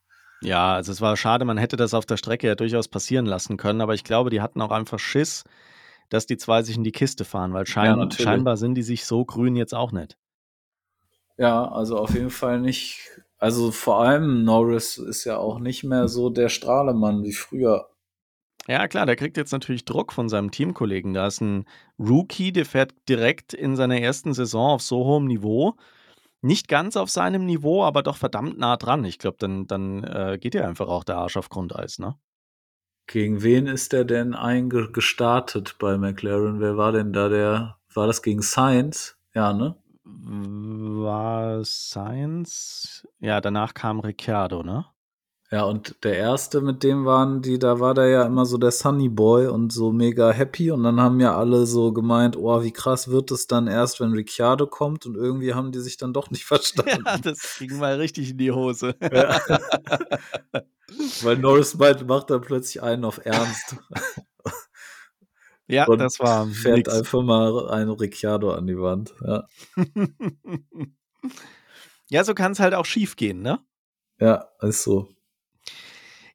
[0.41, 3.59] Ja, also es war schade, man hätte das auf der Strecke ja durchaus passieren lassen
[3.59, 5.45] können, aber ich glaube, die hatten auch einfach Schiss,
[6.09, 8.24] dass die zwei sich in die Kiste fahren, weil schein natürlich.
[8.24, 10.16] scheinbar sind die sich so grün jetzt auch nicht.
[11.37, 13.11] Ja, also auf jeden Fall nicht.
[13.39, 17.91] Also vor allem Norris ist ja auch nicht mehr so der Strahlemann wie früher.
[18.69, 21.14] Ja, klar, der kriegt jetzt natürlich Druck von seinem Teamkollegen.
[21.14, 21.67] Da ist ein
[21.99, 25.77] Rookie, der fährt direkt in seiner ersten Saison auf so hohem Niveau.
[26.43, 29.05] Nicht ganz auf seinem Niveau, aber doch verdammt nah dran.
[29.05, 32.17] Ich glaube, dann, dann äh, geht ja einfach auch der Arsch auf Grundeis, ne?
[33.09, 36.59] Gegen wen ist der denn eingestartet bei McLaren?
[36.59, 37.79] Wer war denn da der?
[37.95, 39.17] War das gegen Sainz?
[39.33, 39.77] Ja, ne?
[40.05, 43.07] War Sainz?
[43.21, 44.87] Ja, danach kam Ricciardo, ne?
[45.51, 48.73] Ja, und der erste, mit dem waren die, da war der ja immer so der
[48.73, 50.73] Sunny Boy und so mega happy.
[50.73, 54.13] Und dann haben ja alle so gemeint, oh, wie krass wird es dann erst, wenn
[54.13, 55.07] Ricciardo kommt.
[55.07, 57.05] Und irgendwie haben die sich dann doch nicht verstanden.
[57.07, 58.97] Ja, das ging mal richtig in die Hose.
[59.01, 59.41] Ja.
[61.23, 63.77] Weil Norris meint, macht dann plötzlich einen auf Ernst.
[65.69, 66.89] Ja, und das war fährt nix.
[66.89, 69.15] einfach mal ein Ricciardo an die Wand.
[69.25, 69.49] Ja,
[72.09, 73.59] ja so kann es halt auch schief gehen, ne?
[74.21, 75.09] Ja, ist so.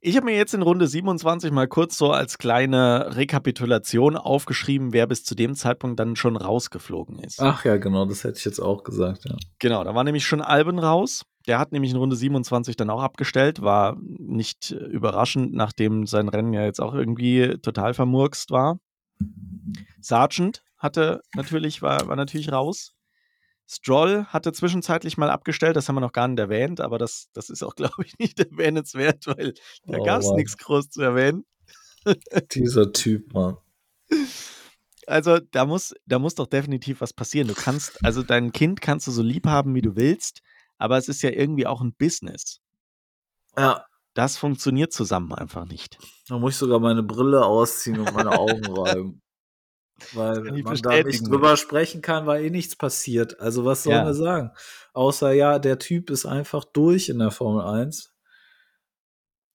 [0.03, 5.05] Ich habe mir jetzt in Runde 27 mal kurz so als kleine Rekapitulation aufgeschrieben, wer
[5.05, 7.39] bis zu dem Zeitpunkt dann schon rausgeflogen ist.
[7.39, 9.35] Ach ja, genau, das hätte ich jetzt auch gesagt, ja.
[9.59, 11.23] Genau, da war nämlich schon Alben raus.
[11.45, 16.53] Der hat nämlich in Runde 27 dann auch abgestellt, war nicht überraschend, nachdem sein Rennen
[16.53, 18.79] ja jetzt auch irgendwie total vermurkst war.
[19.99, 22.93] Sargent hatte natürlich, war, war natürlich raus.
[23.74, 27.49] Stroll hatte zwischenzeitlich mal abgestellt, das haben wir noch gar nicht erwähnt, aber das, das
[27.49, 29.53] ist auch, glaube ich, nicht erwähnenswert, weil
[29.86, 31.45] da oh, gab es nichts groß zu erwähnen.
[32.51, 33.57] Dieser Typ, Mann.
[35.07, 37.47] Also da muss, da muss doch definitiv was passieren.
[37.47, 40.41] Du kannst, also dein Kind kannst du so lieb haben, wie du willst,
[40.78, 42.59] aber es ist ja irgendwie auch ein Business.
[43.57, 43.86] Ja.
[44.13, 45.97] Das funktioniert zusammen einfach nicht.
[46.28, 49.20] Da muss ich sogar meine Brille ausziehen und meine Augen reiben.
[50.13, 53.39] Weil man da nicht drüber sprechen kann, weil eh nichts passiert.
[53.39, 54.03] Also was soll ja.
[54.03, 54.51] man sagen?
[54.93, 58.11] Außer ja, der Typ ist einfach durch in der Formel 1.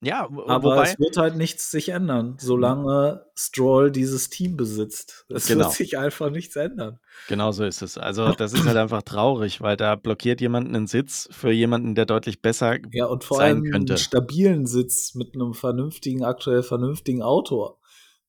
[0.03, 5.25] Ja, aber wobei, es wird halt nichts sich ändern, solange Stroll dieses Team besitzt.
[5.31, 5.65] Es genau.
[5.65, 7.01] wird sich einfach nichts ändern.
[7.29, 7.97] Genau so ist es.
[7.97, 12.05] Also das ist halt einfach traurig, weil da blockiert jemand einen Sitz für jemanden, der
[12.05, 13.95] deutlich besser ja, und vor sein allem könnte.
[13.95, 17.79] einen stabilen Sitz mit einem vernünftigen, aktuell vernünftigen Auto.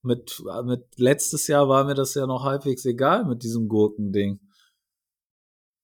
[0.08, 4.39] Mit, mit letztes Jahr war mir das ja noch halbwegs egal mit diesem Gurkending.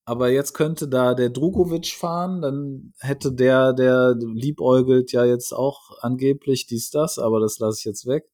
[0.05, 5.91] Aber jetzt könnte da der Drugovic fahren, dann hätte der, der liebäugelt ja jetzt auch
[6.01, 8.26] angeblich dies, das, aber das lasse ich jetzt weg.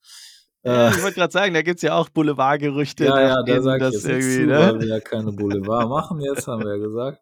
[0.63, 3.05] Ja, ich wollte gerade sagen, da gibt es ja auch Boulevardgerüchte.
[3.05, 4.59] Ja, ja, da sage ich jetzt irgendwie, zu, ne?
[4.59, 7.21] weil wir ja keine Boulevard machen jetzt, haben wir ja gesagt.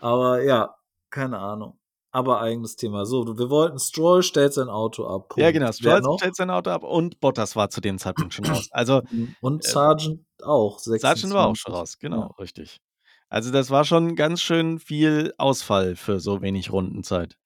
[0.00, 0.74] Aber ja,
[1.10, 1.77] keine Ahnung.
[2.10, 3.04] Aber eigenes Thema.
[3.04, 5.28] So, wir wollten, Stroll stellt sein Auto ab.
[5.28, 5.42] Punkt.
[5.42, 8.68] Ja, genau, Stroll stellt sein Auto ab und Bottas war zu dem Zeitpunkt schon raus.
[8.70, 9.02] Also,
[9.40, 10.78] und Sargent äh, auch.
[10.78, 11.00] 26.
[11.02, 12.34] Sargent war auch schon raus, genau, ja.
[12.38, 12.80] richtig.
[13.28, 17.36] Also das war schon ganz schön viel Ausfall für so wenig Rundenzeit.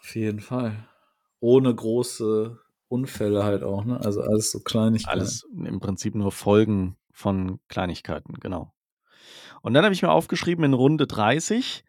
[0.00, 0.88] Auf jeden Fall.
[1.40, 2.58] Ohne große
[2.88, 4.00] Unfälle halt auch, ne?
[4.00, 5.20] Also alles so Kleinigkeiten.
[5.20, 8.72] Alles im Prinzip nur Folgen von Kleinigkeiten, genau.
[9.62, 11.84] Und dann habe ich mir aufgeschrieben in Runde 30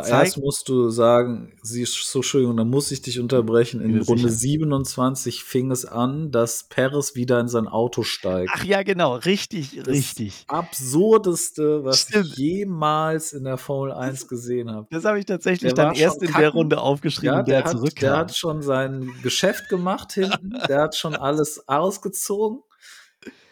[0.00, 3.80] äh, erst musst du sagen, sie ist so schön, und dann muss ich dich unterbrechen.
[3.80, 4.52] In Runde sicher.
[4.52, 8.50] 27 fing es an, dass Paris wieder in sein Auto steigt.
[8.54, 10.44] Ach ja, genau, richtig, das richtig.
[10.48, 12.26] Absurdeste, was Stimmt.
[12.26, 14.86] ich jemals in der Formel 1 gesehen habe.
[14.90, 18.08] Das habe ich tatsächlich der dann erst in der Runde aufgeschrieben, ja, der, der zurückkam.
[18.08, 22.62] Der hat schon sein Geschäft gemacht hinten, der hat schon alles ausgezogen.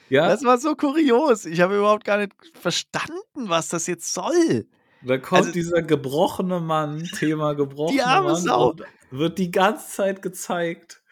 [0.09, 0.29] Ja.
[0.29, 1.45] Das war so kurios.
[1.45, 4.67] Ich habe überhaupt gar nicht verstanden, was das jetzt soll.
[5.03, 8.75] Da kommt also, dieser gebrochene Mann, Thema gebrochene die arme Mann, Sau.
[9.11, 11.03] wird die ganze Zeit gezeigt.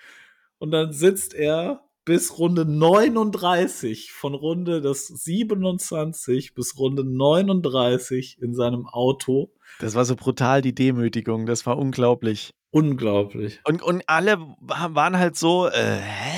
[0.58, 8.54] Und dann sitzt er bis Runde 39, von Runde das 27 bis Runde 39 in
[8.54, 9.52] seinem Auto.
[9.78, 11.44] Das war so brutal, die Demütigung.
[11.44, 12.54] Das war unglaublich.
[12.70, 13.60] Unglaublich.
[13.64, 16.37] Und, und alle waren halt so, äh, hä?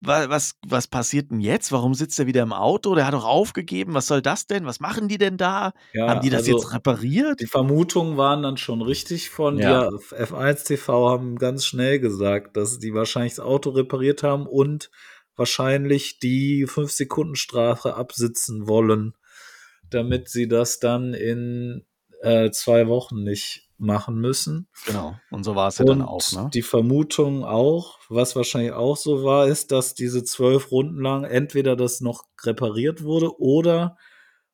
[0.00, 1.72] Was, was passiert denn jetzt?
[1.72, 2.94] Warum sitzt er wieder im Auto?
[2.94, 3.94] Der hat doch aufgegeben.
[3.94, 4.64] Was soll das denn?
[4.64, 5.72] Was machen die denn da?
[5.92, 7.40] Ja, haben die das also jetzt repariert?
[7.40, 9.88] Die Vermutungen waren dann schon richtig von ja.
[9.88, 14.90] F1 TV haben ganz schnell gesagt, dass die wahrscheinlich das Auto repariert haben und
[15.36, 19.14] wahrscheinlich die 5-Sekunden-Strafe absitzen wollen,
[19.90, 21.84] damit sie das dann in
[22.20, 24.68] äh, zwei Wochen nicht machen müssen.
[24.86, 26.20] Genau, und so war es ja dann auch.
[26.32, 26.50] Ne?
[26.52, 31.76] Die Vermutung auch, was wahrscheinlich auch so war, ist, dass diese zwölf Runden lang entweder
[31.76, 33.96] das noch repariert wurde oder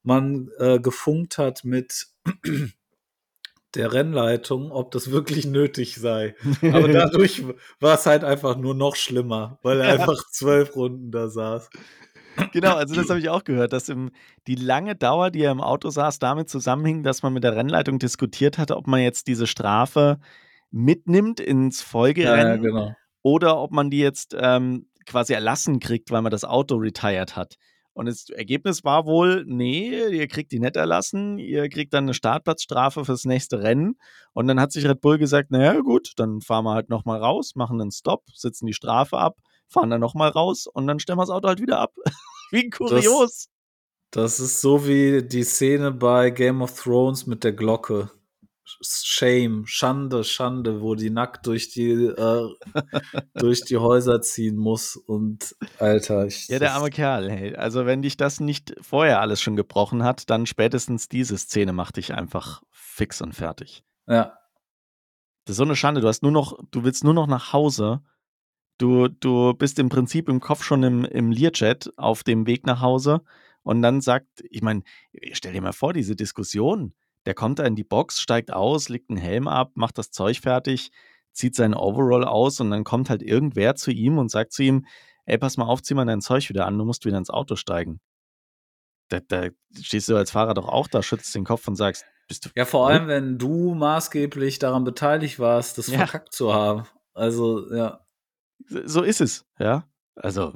[0.02, 2.06] man äh, gefunkt hat mit
[3.74, 6.36] der Rennleitung, ob das wirklich nötig sei.
[6.62, 7.42] Aber dadurch
[7.80, 11.68] war es halt einfach nur noch schlimmer, weil er einfach zwölf Runden da saß.
[12.52, 14.10] Genau, also das habe ich auch gehört, dass im,
[14.46, 17.98] die lange Dauer, die er im Auto saß, damit zusammenhing, dass man mit der Rennleitung
[17.98, 20.18] diskutiert hatte, ob man jetzt diese Strafe
[20.70, 22.94] mitnimmt ins Folgerennen ja, ja, genau.
[23.22, 27.56] oder ob man die jetzt ähm, quasi erlassen kriegt, weil man das Auto retired hat.
[27.96, 32.12] Und das Ergebnis war wohl, nee, ihr kriegt die nicht erlassen, ihr kriegt dann eine
[32.12, 33.96] Startplatzstrafe fürs nächste Rennen.
[34.34, 37.54] Und dann hat sich Red Bull gesagt, naja gut, dann fahren wir halt nochmal raus,
[37.54, 41.22] machen einen Stop, sitzen die Strafe ab, fahren dann nochmal raus und dann stellen wir
[41.22, 41.94] das Auto halt wieder ab.
[42.50, 43.48] wie kurios.
[44.10, 48.10] Das, das ist so wie die Szene bei Game of Thrones mit der Glocke.
[48.82, 52.48] Shame, Schande, Schande, wo die nackt durch die, äh,
[53.34, 54.96] durch die Häuser ziehen muss.
[54.96, 56.48] Und Alter, ich.
[56.48, 57.54] Ja, der arme Kerl, hey.
[57.54, 61.96] Also, wenn dich das nicht vorher alles schon gebrochen hat, dann spätestens diese Szene macht
[61.96, 63.84] dich einfach fix und fertig.
[64.08, 64.36] Ja.
[65.44, 66.00] Das ist so eine Schande.
[66.00, 68.00] Du hast nur noch, du willst nur noch nach Hause.
[68.78, 72.80] Du, du bist im Prinzip im Kopf schon im, im Learjet auf dem Weg nach
[72.80, 73.22] Hause.
[73.62, 74.82] Und dann sagt, ich meine,
[75.32, 76.94] stell dir mal vor, diese Diskussion
[77.26, 80.40] der kommt da in die Box, steigt aus, legt einen Helm ab, macht das Zeug
[80.40, 80.92] fertig,
[81.32, 84.86] zieht seinen Overall aus und dann kommt halt irgendwer zu ihm und sagt zu ihm,
[85.26, 87.56] ey, pass mal auf, zieh mal dein Zeug wieder an, du musst wieder ins Auto
[87.56, 88.00] steigen.
[89.08, 89.48] Da, da
[89.80, 92.50] stehst du als Fahrer doch auch da, schützt den Kopf und sagst, bist du.
[92.56, 95.98] Ja, vor allem, wenn du maßgeblich daran beteiligt warst, das ja.
[95.98, 96.84] verkackt zu haben.
[97.12, 98.05] Also, ja.
[98.68, 99.88] So ist es, ja.
[100.14, 100.54] Also,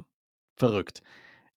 [0.55, 1.01] verrückt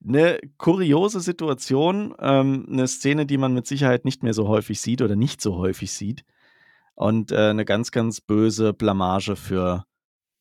[0.06, 5.02] eine kuriose Situation, ähm, eine Szene, die man mit Sicherheit nicht mehr so häufig sieht
[5.02, 6.24] oder nicht so häufig sieht.
[6.94, 9.84] Und äh, eine ganz, ganz böse Blamage für,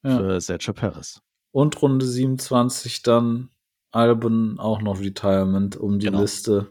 [0.04, 0.18] ja.
[0.18, 1.22] für Sergio Perez.
[1.52, 3.50] Und Runde 27 dann
[3.92, 6.22] Alben auch noch Retirement, um die genau.
[6.22, 6.68] Liste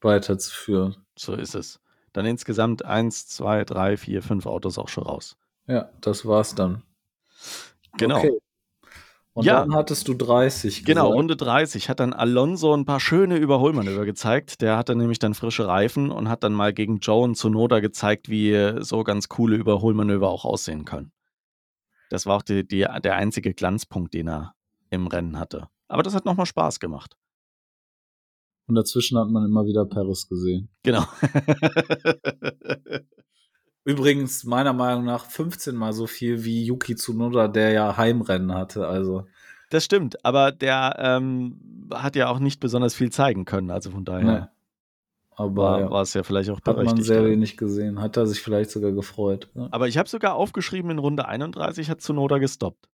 [0.00, 0.96] weiterzuführen.
[1.16, 1.80] So ist es.
[2.12, 5.36] Dann insgesamt eins, zwei, drei, vier, fünf Autos auch schon raus.
[5.66, 6.82] Ja, das war's dann.
[7.98, 8.18] Genau.
[8.18, 8.38] Okay.
[9.34, 9.60] Und ja.
[9.60, 10.84] dann hattest du 30.
[10.84, 11.16] Genau, gesagt.
[11.16, 14.60] Runde 30 hat dann Alonso ein paar schöne Überholmanöver gezeigt.
[14.60, 18.28] Der hatte nämlich dann frische Reifen und hat dann mal gegen Joe und Tsunoda gezeigt,
[18.28, 21.12] wie so ganz coole Überholmanöver auch aussehen können.
[22.10, 24.54] Das war auch die, die, der einzige Glanzpunkt, den er
[24.90, 25.68] im Rennen hatte.
[25.88, 27.16] Aber das hat nochmal Spaß gemacht.
[28.66, 30.68] Und dazwischen hat man immer wieder Paris gesehen.
[30.82, 31.04] Genau.
[33.84, 38.86] Übrigens, meiner Meinung nach 15 mal so viel wie Yuki Tsunoda, der ja Heimrennen hatte.
[38.86, 39.26] Also.
[39.70, 43.70] Das stimmt, aber der ähm, hat ja auch nicht besonders viel zeigen können.
[43.70, 44.46] Also von daher nee.
[45.34, 46.02] aber war, ja.
[46.02, 46.90] es ja vielleicht auch berechtigt.
[46.90, 48.00] Hat man sehr wenig gesehen.
[48.00, 49.48] Hat er sich vielleicht sogar gefreut.
[49.54, 49.68] Ja.
[49.70, 52.88] Aber ich habe sogar aufgeschrieben, in Runde 31 hat Tsunoda gestoppt.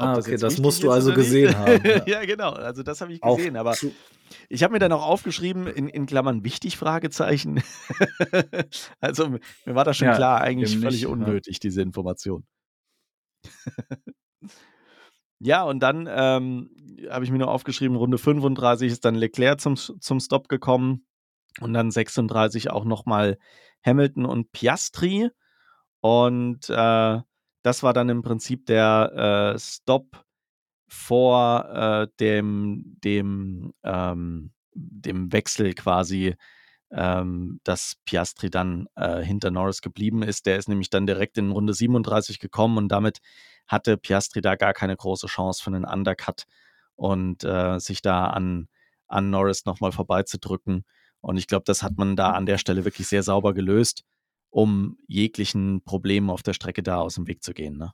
[0.00, 1.80] Ah, okay, das, das musst du also gesehen haben.
[1.84, 2.02] Ja.
[2.06, 2.24] ja.
[2.24, 2.50] genau.
[2.50, 3.56] Also das habe ich gesehen.
[3.56, 3.76] Auf, aber
[4.48, 7.62] ich habe mir dann auch aufgeschrieben, in, in Klammern wichtig, Fragezeichen.
[9.00, 11.60] also mir war das schon ja, klar, eigentlich völlig nicht, unnötig, ja.
[11.62, 12.44] diese Information.
[15.38, 16.70] ja, und dann ähm,
[17.10, 21.06] habe ich mir nur aufgeschrieben, Runde 35 ist dann Leclerc zum, zum Stop gekommen
[21.60, 23.38] und dann 36 auch nochmal
[23.84, 25.30] Hamilton und Piastri.
[26.00, 27.18] Und äh,
[27.62, 30.24] das war dann im Prinzip der äh, Stop
[30.88, 36.34] vor äh, dem, dem, ähm, dem Wechsel quasi,
[36.90, 40.46] ähm, dass Piastri dann äh, hinter Norris geblieben ist.
[40.46, 43.20] Der ist nämlich dann direkt in Runde 37 gekommen und damit
[43.68, 46.44] hatte Piastri da gar keine große Chance für einen Undercut
[46.96, 48.68] und äh, sich da an,
[49.06, 50.84] an Norris nochmal vorbeizudrücken.
[51.20, 54.04] Und ich glaube, das hat man da an der Stelle wirklich sehr sauber gelöst,
[54.50, 57.78] um jeglichen Problemen auf der Strecke da aus dem Weg zu gehen.
[57.78, 57.92] Ne?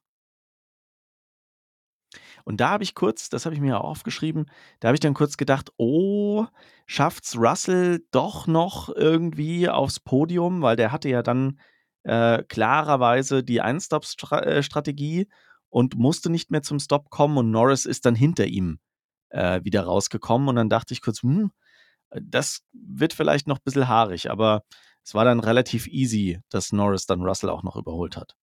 [2.44, 4.46] Und da habe ich kurz, das habe ich mir auch aufgeschrieben,
[4.80, 6.46] da habe ich dann kurz gedacht, oh,
[6.86, 11.58] schafft's Russell doch noch irgendwie aufs Podium, weil der hatte ja dann
[12.04, 15.26] äh, klarerweise die Ein-Stop-Strategie äh,
[15.68, 18.78] und musste nicht mehr zum Stop kommen und Norris ist dann hinter ihm
[19.30, 21.50] äh, wieder rausgekommen und dann dachte ich kurz, hm,
[22.10, 24.62] das wird vielleicht noch ein bisschen haarig, aber
[25.06, 28.36] es war dann relativ easy, dass Norris dann Russell auch noch überholt hat.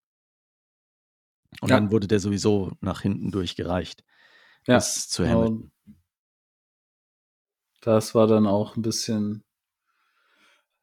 [1.59, 1.75] Und ja.
[1.75, 4.05] dann wurde der sowieso nach hinten durchgereicht.
[4.65, 4.77] Ja.
[4.77, 5.41] Bis zu genau.
[5.41, 5.71] Hamilton.
[7.81, 9.43] Das war dann auch ein bisschen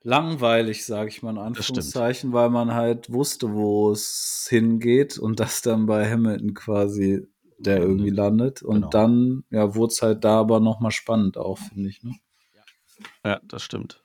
[0.02, 5.62] langweilig, sage ich mal in Anführungszeichen, weil man halt wusste, wo es hingeht und das
[5.62, 7.26] dann bei Hamilton quasi
[7.56, 8.62] der irgendwie landet.
[8.62, 8.90] Und genau.
[8.90, 12.02] dann ja, wurde es halt da aber nochmal spannend auch, finde ich.
[12.02, 12.16] Ne?
[13.24, 13.99] Ja, das stimmt.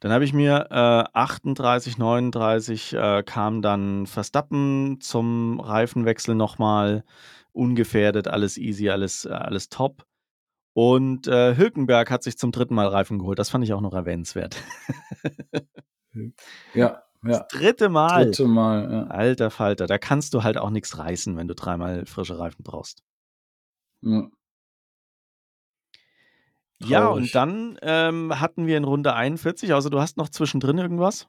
[0.00, 7.04] Dann habe ich mir äh, 38, 39 äh, kam dann Verstappen zum Reifenwechsel nochmal.
[7.52, 10.06] Ungefährdet, alles easy, alles, äh, alles top.
[10.72, 13.38] Und äh, Hülkenberg hat sich zum dritten Mal Reifen geholt.
[13.38, 14.56] Das fand ich auch noch erwähnenswert.
[16.14, 16.32] ja,
[16.74, 17.02] ja.
[17.22, 18.26] Das dritte Mal.
[18.26, 19.02] Dritte Mal, ja.
[19.08, 23.02] Alter Falter, da kannst du halt auch nichts reißen, wenn du dreimal frische Reifen brauchst.
[24.02, 24.28] Ja.
[26.82, 31.28] Ja, und dann ähm, hatten wir in Runde 41, also du hast noch zwischendrin irgendwas?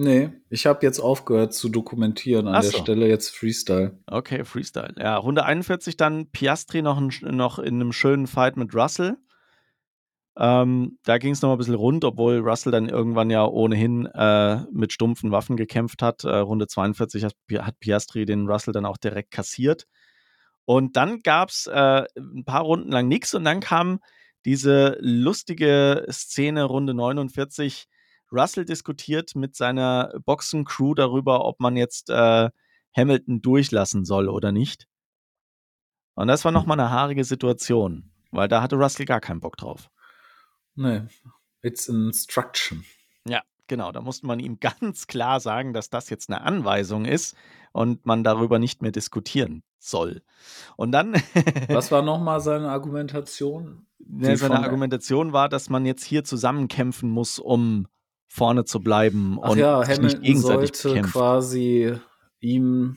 [0.00, 2.78] Nee, ich habe jetzt aufgehört zu dokumentieren an Ach der so.
[2.78, 3.98] Stelle jetzt Freestyle.
[4.06, 4.94] Okay, Freestyle.
[4.96, 9.16] Ja, Runde 41 dann Piastri noch, ein, noch in einem schönen Fight mit Russell.
[10.36, 14.06] Ähm, da ging es noch mal ein bisschen rund, obwohl Russell dann irgendwann ja ohnehin
[14.06, 16.22] äh, mit stumpfen Waffen gekämpft hat.
[16.22, 19.88] Äh, Runde 42 hat, hat, Piastri den Russell dann auch direkt kassiert.
[20.64, 23.98] Und dann gab es äh, ein paar Runden lang nichts und dann kam
[24.44, 27.88] diese lustige Szene Runde 49.
[28.30, 32.50] Russell diskutiert mit seiner Boxencrew darüber, ob man jetzt äh,
[32.96, 34.86] Hamilton durchlassen soll oder nicht.
[36.14, 39.88] Und das war nochmal eine haarige Situation, weil da hatte Russell gar keinen Bock drauf.
[40.74, 41.02] Nee,
[41.62, 42.84] it's instruction.
[43.26, 43.92] Ja, genau.
[43.92, 47.36] Da musste man ihm ganz klar sagen, dass das jetzt eine Anweisung ist
[47.72, 50.22] und man darüber nicht mehr diskutieren soll.
[50.76, 51.14] Und dann.
[51.68, 53.86] Was war nochmal seine Argumentation?
[54.20, 57.86] Ja, seine Argumentation war, dass man jetzt hier zusammenkämpfen muss, um
[58.28, 61.12] vorne zu bleiben Ach und ja, sich nicht Hamilton gegenseitig sollte bekämpft.
[61.12, 61.94] quasi
[62.40, 62.96] ihm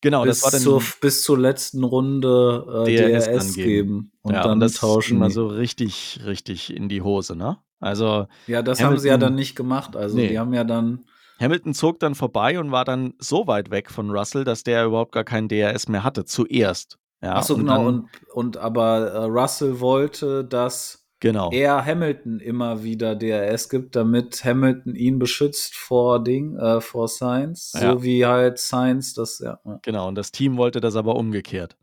[0.00, 4.34] Genau, bis, das war dann zur, bis zur letzten Runde äh, DRS DRS, geben und
[4.34, 5.18] ja, dann und das tauschen.
[5.18, 7.58] mal so richtig, richtig in die Hose, ne?
[7.78, 9.94] Also Ja, das haben sie ja Hamilton- dann nicht gemacht.
[9.96, 10.28] Also Nee.
[10.28, 11.04] die haben ja dann
[11.42, 15.12] Hamilton zog dann vorbei und war dann so weit weg von Russell, dass der überhaupt
[15.12, 16.98] gar keinen DRS mehr hatte, zuerst.
[17.22, 17.84] Ja, Ach so, und genau.
[17.84, 21.50] Dann, und, und aber äh, Russell wollte, dass genau.
[21.52, 27.72] er Hamilton immer wieder DRS gibt, damit Hamilton ihn beschützt vor Ding, äh, vor Sainz.
[27.74, 27.92] Ja.
[27.92, 29.60] So wie halt Sainz das, ja.
[29.64, 29.78] ja.
[29.82, 31.76] Genau, und das Team wollte das aber umgekehrt.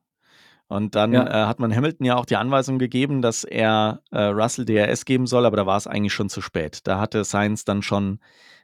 [0.68, 1.26] Und dann Ja.
[1.26, 5.26] äh, hat man Hamilton ja auch die Anweisung gegeben, dass er äh, Russell DRS geben
[5.26, 6.82] soll, aber da war es eigentlich schon zu spät.
[6.84, 8.20] Da hatte Sainz dann schon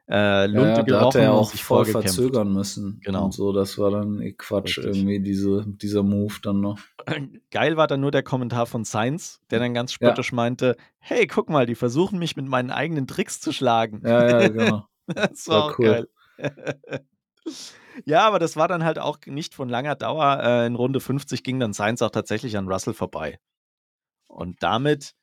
[0.08, 2.16] äh, Lunte ja, gerochen hat er auch sich voll vorgekämpft.
[2.16, 3.00] verzögern müssen.
[3.04, 3.26] Genau.
[3.26, 4.86] Und so, das war dann eh Quatsch Richtig.
[4.98, 6.80] irgendwie, diese, dieser Move dann noch.
[7.52, 9.96] Geil war dann nur der Kommentar von Sainz, der dann ganz Ja.
[9.96, 14.02] spöttisch meinte: Hey, guck mal, die versuchen mich mit meinen eigenen Tricks zu schlagen.
[14.06, 14.86] Ja, ja, genau.
[15.08, 15.86] Das War war auch cool.
[15.86, 16.08] geil.
[18.06, 20.40] ja, aber das war dann halt auch nicht von langer Dauer.
[20.44, 23.40] Äh, in Runde 50 ging dann Sainz auch tatsächlich an Russell vorbei.
[24.28, 25.14] Und damit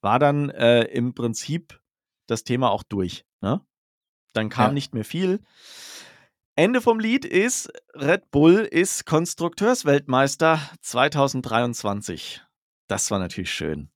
[0.00, 1.80] war dann äh, im Prinzip
[2.26, 3.24] das Thema auch durch.
[3.42, 3.60] Ne?
[4.32, 4.72] Dann kam Ja.
[4.72, 5.40] nicht mehr viel.
[6.56, 12.42] Ende vom Lied ist, Red Bull ist Konstrukteursweltmeister 2023.
[12.88, 13.90] Das war natürlich schön.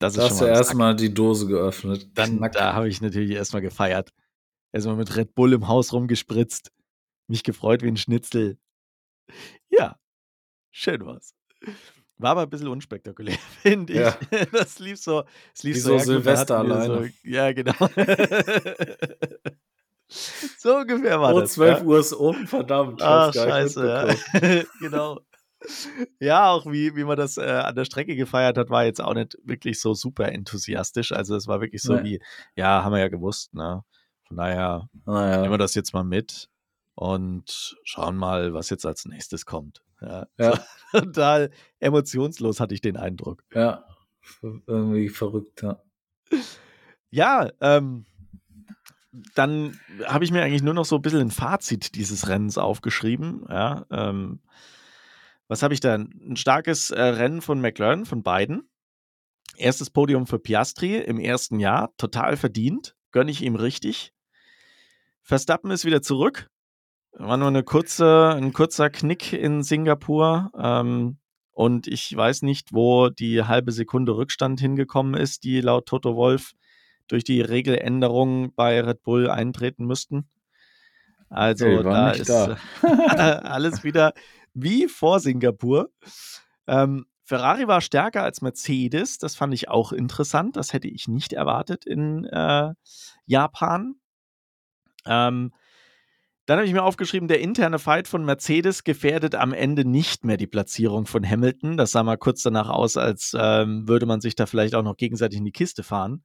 [0.00, 2.08] Das ist Da schon hast mal du erstmal die Dose geöffnet.
[2.14, 2.52] dann, Knack.
[2.52, 4.10] da habe ich natürlich erstmal gefeiert.
[4.72, 6.72] Erstmal mit Red Bull im Haus rumgespritzt.
[7.28, 8.58] Mich gefreut wie ein Schnitzel.
[9.68, 9.98] Ja,
[10.70, 11.34] schön war's.
[12.18, 13.98] War aber ein bisschen unspektakulär, finde ich.
[14.00, 14.16] Ja.
[14.52, 17.04] Das lief so, es lief Wie so, so Silvester alleine.
[17.04, 17.74] So, ja, genau.
[20.58, 21.52] so ungefähr war Oh, das.
[21.54, 21.84] 12 ja.
[21.84, 23.02] Uhr ist um, verdammt.
[23.02, 24.62] Ach, nicht scheiße, ja.
[24.80, 25.20] genau.
[26.20, 29.14] Ja, auch wie, wie man das äh, an der Strecke gefeiert hat, war jetzt auch
[29.14, 31.12] nicht wirklich so super enthusiastisch.
[31.12, 32.04] Also es war wirklich so Nee.
[32.04, 32.20] wie,
[32.54, 33.82] ja, haben wir ja gewusst, ne?
[34.28, 36.48] Von daher nehmen wir Naja, das jetzt mal mit
[36.94, 39.82] und schauen mal, was jetzt als nächstes kommt.
[40.00, 40.56] Ja, ja,
[40.92, 43.44] So, total emotionslos hatte ich den Eindruck.
[43.54, 43.84] ja.
[44.42, 45.82] Irgendwie verrückt, ja.
[47.10, 48.06] Ja, ähm,
[49.34, 53.44] dann habe ich mir eigentlich nur noch so ein bisschen ein Fazit dieses Rennens aufgeschrieben.
[53.50, 54.40] Ja, ähm,
[55.46, 55.94] was habe ich da?
[55.94, 58.68] Ein starkes äh, Rennen von McLaren, von beiden.
[59.56, 64.12] Erstes Podium für Piastri im ersten Jahr, total verdient, gönne ich ihm richtig.
[65.22, 66.50] Verstappen ist wieder zurück.
[67.16, 70.50] War nur eine kurze, ein kurzer Knick in Singapur.
[70.58, 71.18] Ähm,
[71.52, 76.52] und ich weiß nicht, wo die halbe Sekunde Rückstand hingekommen ist, die laut Toto Wolf
[77.06, 80.28] durch die Regeländerung bei Red Bull eintreten müssten.
[81.28, 82.56] Also war da ist da.
[82.82, 82.86] äh,
[83.46, 84.14] alles wieder
[84.52, 85.90] wie vor Singapur.
[86.66, 90.56] Ähm, Ferrari war stärker als Mercedes, das fand ich auch interessant.
[90.56, 92.74] Das hätte ich nicht erwartet in äh,
[93.26, 93.94] Japan.
[95.06, 95.52] Ähm,
[96.46, 100.36] dann habe ich mir aufgeschrieben, der interne Fight von Mercedes gefährdet am Ende nicht mehr
[100.36, 101.76] die Platzierung von Hamilton.
[101.76, 104.96] Das sah mal kurz danach aus, als ähm, würde man sich da vielleicht auch noch
[104.96, 106.22] gegenseitig in die Kiste fahren.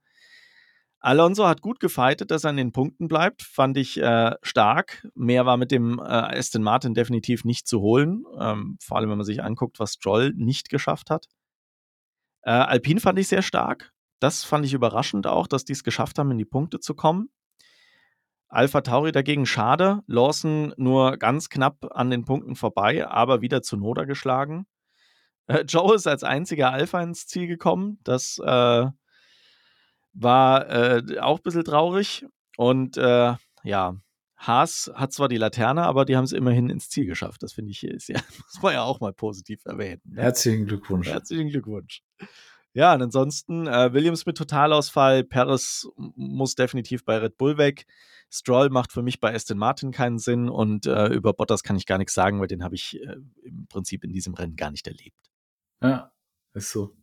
[1.02, 5.08] Alonso hat gut gefightet, dass er an den Punkten bleibt, fand ich äh, stark.
[5.14, 9.16] Mehr war mit dem äh, Aston Martin definitiv nicht zu holen, ähm, vor allem wenn
[9.16, 11.26] man sich anguckt, was Stroll nicht geschafft hat.
[12.42, 13.92] Äh, Alpine fand ich sehr stark.
[14.20, 17.30] Das fand ich überraschend auch, dass die es geschafft haben, in die Punkte zu kommen.
[18.50, 20.00] Alpha Tauri dagegen schade.
[20.06, 24.66] Lawson nur ganz knapp an den Punkten vorbei, aber wieder zu Noda geschlagen.
[25.46, 27.98] Äh, Joe ist als einziger Alpha ins Ziel gekommen.
[28.02, 28.86] Das äh,
[30.12, 32.26] war äh, auch ein bisschen traurig.
[32.56, 33.96] Und äh, ja,
[34.36, 37.42] Haas hat zwar die Laterne, aber die haben es immerhin ins Ziel geschafft.
[37.42, 40.02] Das finde ich, ist ja, muss man ja auch mal positiv erwähnen.
[40.04, 40.22] Ne?
[40.22, 41.08] Herzlichen Glückwunsch.
[41.08, 42.02] Herzlichen Glückwunsch.
[42.72, 47.86] Ja, und ansonsten äh, Williams mit Totalausfall, Perez muss definitiv bei Red Bull weg.
[48.30, 51.86] Stroll macht für mich bei Aston Martin keinen Sinn und äh, über Bottas kann ich
[51.86, 54.86] gar nichts sagen, weil den habe ich äh, im Prinzip in diesem Rennen gar nicht
[54.86, 55.18] erlebt.
[55.82, 56.12] Ja,
[56.54, 56.96] ist so.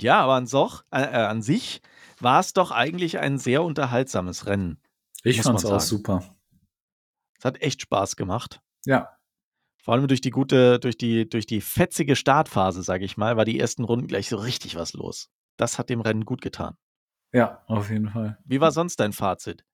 [0.00, 1.80] Ja, aber an, Soch, äh, äh an sich
[2.20, 4.78] war es doch eigentlich ein sehr unterhaltsames Rennen.
[5.22, 6.36] Ich fand es auch super.
[7.38, 8.60] Es hat echt Spaß gemacht.
[8.84, 9.16] Ja.
[9.82, 13.46] Vor allem durch die gute, durch die, durch die fetzige Startphase, sage ich mal, war
[13.46, 15.30] die ersten Runden gleich so richtig was los.
[15.56, 16.76] Das hat dem Rennen gut getan.
[17.32, 18.38] Ja, auf jeden Fall.
[18.44, 19.64] Wie war sonst dein Fazit?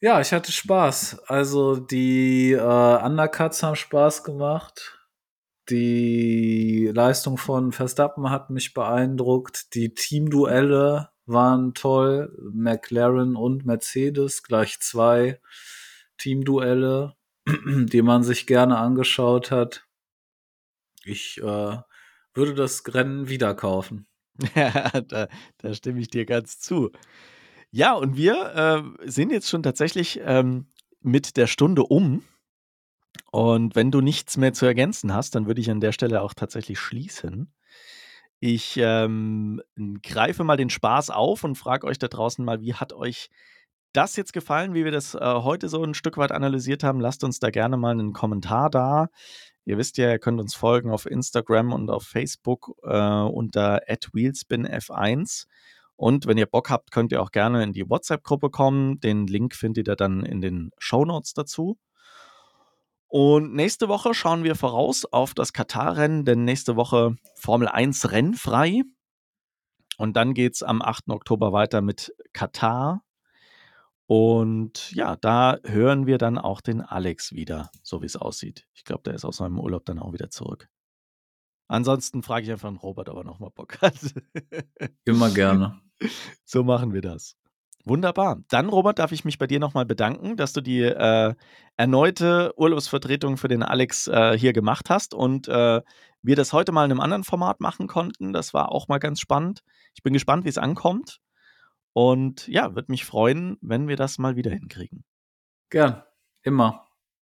[0.00, 1.24] Ja, ich hatte Spaß.
[1.26, 4.96] Also die äh, Undercuts haben Spaß gemacht.
[5.70, 9.74] Die Leistung von Verstappen hat mich beeindruckt.
[9.74, 12.32] Die Teamduelle waren toll.
[12.52, 15.40] McLaren und Mercedes, gleich zwei
[16.16, 19.84] Teamduelle, die man sich gerne angeschaut hat.
[21.04, 21.76] Ich äh,
[22.34, 24.06] würde das Rennen wieder kaufen.
[24.54, 25.26] Ja, da,
[25.56, 26.92] da stimme ich dir ganz zu.
[27.70, 30.66] Ja, und wir äh, sind jetzt schon tatsächlich ähm,
[31.00, 32.24] mit der Stunde um.
[33.30, 36.34] Und wenn du nichts mehr zu ergänzen hast, dann würde ich an der Stelle auch
[36.34, 37.52] tatsächlich schließen.
[38.40, 39.60] Ich ähm,
[40.02, 43.30] greife mal den Spaß auf und frage euch da draußen mal, wie hat euch
[43.92, 47.00] das jetzt gefallen, wie wir das äh, heute so ein Stück weit analysiert haben?
[47.00, 49.08] Lasst uns da gerne mal einen Kommentar da.
[49.64, 55.46] Ihr wisst ja, ihr könnt uns folgen auf Instagram und auf Facebook äh, unter wheelspinf1.
[55.98, 59.00] Und wenn ihr Bock habt, könnt ihr auch gerne in die WhatsApp-Gruppe kommen.
[59.00, 61.76] Den Link findet ihr dann in den Show Notes dazu.
[63.08, 68.82] Und nächste Woche schauen wir voraus auf das Katar-Rennen, denn nächste Woche Formel 1 rennfrei.
[69.96, 71.08] Und dann geht es am 8.
[71.08, 73.02] Oktober weiter mit Katar.
[74.06, 78.68] Und ja, da hören wir dann auch den Alex wieder, so wie es aussieht.
[78.72, 80.68] Ich glaube, der ist aus seinem Urlaub dann auch wieder zurück.
[81.68, 83.94] Ansonsten frage ich einfach einen Robert, ob er nochmal Bock hat.
[85.04, 85.80] Immer gerne.
[86.44, 87.36] So machen wir das.
[87.84, 88.42] Wunderbar.
[88.48, 91.34] Dann, Robert, darf ich mich bei dir nochmal bedanken, dass du die äh,
[91.76, 95.80] erneute Urlaubsvertretung für den Alex äh, hier gemacht hast und äh,
[96.22, 98.32] wir das heute mal in einem anderen Format machen konnten.
[98.32, 99.62] Das war auch mal ganz spannend.
[99.94, 101.20] Ich bin gespannt, wie es ankommt.
[101.92, 105.04] Und ja, würde mich freuen, wenn wir das mal wieder hinkriegen.
[105.70, 106.02] Gern.
[106.42, 106.86] Immer.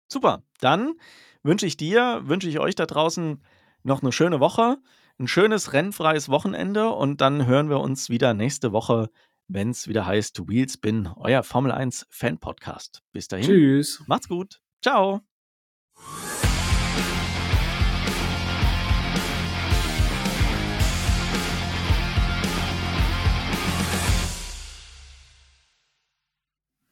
[0.08, 0.42] Super.
[0.60, 0.94] Dann
[1.42, 3.42] wünsche ich dir, wünsche ich euch da draußen
[3.82, 4.78] noch eine schöne Woche,
[5.18, 9.10] ein schönes rennfreies Wochenende und dann hören wir uns wieder nächste Woche
[9.52, 13.02] wenn es wieder heißt Wheelspin, euer Formel 1 Fan Podcast.
[13.12, 13.46] Bis dahin.
[13.46, 14.02] Tschüss.
[14.06, 14.60] Macht's gut.
[14.80, 15.22] Ciao.